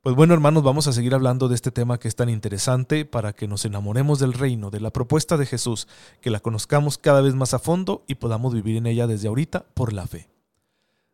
Pues 0.00 0.16
bueno, 0.16 0.32
hermanos, 0.32 0.62
vamos 0.62 0.86
a 0.86 0.94
seguir 0.94 1.14
hablando 1.14 1.48
de 1.48 1.56
este 1.56 1.72
tema 1.72 2.00
que 2.00 2.08
es 2.08 2.16
tan 2.16 2.30
interesante 2.30 3.04
para 3.04 3.34
que 3.34 3.48
nos 3.48 3.66
enamoremos 3.66 4.18
del 4.18 4.32
reino, 4.32 4.70
de 4.70 4.80
la 4.80 4.94
propuesta 4.94 5.36
de 5.36 5.44
Jesús, 5.44 5.88
que 6.22 6.30
la 6.30 6.40
conozcamos 6.40 6.96
cada 6.96 7.20
vez 7.20 7.34
más 7.34 7.52
a 7.52 7.58
fondo 7.58 8.02
y 8.06 8.14
podamos 8.14 8.54
vivir 8.54 8.78
en 8.78 8.86
ella 8.86 9.06
desde 9.06 9.28
ahorita 9.28 9.66
por 9.74 9.92
la 9.92 10.06
fe. 10.06 10.30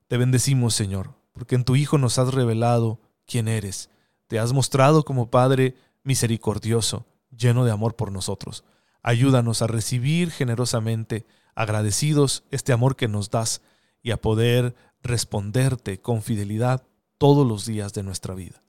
Te 0.07 0.19
bendecimos, 0.19 0.75
Señor, 0.75 1.18
porque 1.39 1.55
en 1.55 1.65
tu 1.65 1.77
Hijo 1.77 1.99
nos 1.99 2.19
has 2.19 2.35
revelado 2.35 3.01
quién 3.27 3.49
eres. 3.49 3.91
Te 4.27 4.39
has 4.39 4.53
mostrado 4.53 5.05
como 5.05 5.31
Padre 5.31 5.77
misericordioso, 6.03 7.07
lleno 7.37 7.65
de 7.65 7.71
amor 7.71 7.97
por 7.97 8.13
nosotros. 8.13 8.65
Ayúdanos 9.03 9.63
a 9.63 9.67
recibir 9.67 10.31
generosamente, 10.31 11.27
agradecidos, 11.55 12.45
este 12.51 12.73
amor 12.73 12.97
que 12.97 13.09
nos 13.09 13.31
das 13.31 13.63
y 14.03 14.11
a 14.11 14.21
poder 14.21 14.75
responderte 15.03 16.01
con 16.01 16.23
fidelidad 16.23 16.87
todos 17.19 17.47
los 17.47 17.65
días 17.65 17.93
de 17.95 18.03
nuestra 18.03 18.35
vida. 18.35 18.63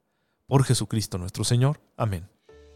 Por 0.47 0.63
Jesucristo 0.63 1.17
nuestro 1.17 1.43
Señor. 1.43 1.81
Amén. 1.97 2.29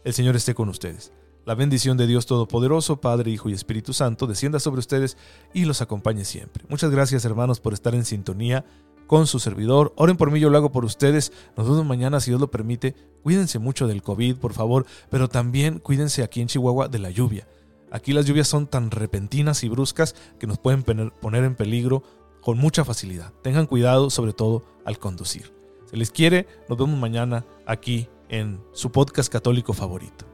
El 0.04 0.12
Señor 0.12 0.36
esté 0.36 0.54
con 0.54 0.68
ustedes. 0.68 1.12
La 1.44 1.54
bendición 1.54 1.98
de 1.98 2.06
Dios 2.06 2.24
Todopoderoso, 2.24 3.02
Padre, 3.02 3.30
Hijo 3.30 3.50
y 3.50 3.52
Espíritu 3.52 3.92
Santo, 3.92 4.26
descienda 4.26 4.60
sobre 4.60 4.78
ustedes 4.78 5.18
y 5.52 5.66
los 5.66 5.82
acompañe 5.82 6.24
siempre. 6.24 6.64
Muchas 6.68 6.90
gracias 6.90 7.24
hermanos 7.26 7.60
por 7.60 7.74
estar 7.74 7.94
en 7.94 8.06
sintonía 8.06 8.64
con 9.06 9.26
su 9.26 9.38
servidor. 9.38 9.92
Oren 9.96 10.16
por 10.16 10.30
mí, 10.30 10.40
yo 10.40 10.50
lo 10.50 10.56
hago 10.56 10.72
por 10.72 10.84
ustedes. 10.84 11.32
Nos 11.56 11.68
vemos 11.68 11.84
mañana 11.84 12.20
si 12.20 12.30
Dios 12.30 12.40
lo 12.40 12.50
permite. 12.50 12.94
Cuídense 13.22 13.58
mucho 13.58 13.86
del 13.86 14.02
COVID, 14.02 14.36
por 14.36 14.52
favor, 14.52 14.86
pero 15.10 15.28
también 15.28 15.78
cuídense 15.78 16.22
aquí 16.22 16.40
en 16.40 16.48
Chihuahua 16.48 16.88
de 16.88 16.98
la 16.98 17.10
lluvia. 17.10 17.46
Aquí 17.90 18.12
las 18.12 18.26
lluvias 18.26 18.48
son 18.48 18.66
tan 18.66 18.90
repentinas 18.90 19.62
y 19.62 19.68
bruscas 19.68 20.14
que 20.38 20.46
nos 20.46 20.58
pueden 20.58 20.82
poner 20.82 21.44
en 21.44 21.54
peligro 21.54 22.02
con 22.40 22.58
mucha 22.58 22.84
facilidad. 22.84 23.32
Tengan 23.42 23.66
cuidado, 23.66 24.10
sobre 24.10 24.32
todo 24.32 24.64
al 24.84 24.98
conducir. 24.98 25.52
Se 25.86 25.96
les 25.96 26.10
quiere, 26.10 26.48
nos 26.68 26.76
vemos 26.76 26.98
mañana 26.98 27.46
aquí 27.66 28.08
en 28.28 28.60
su 28.72 28.90
podcast 28.90 29.32
católico 29.32 29.72
favorito. 29.72 30.33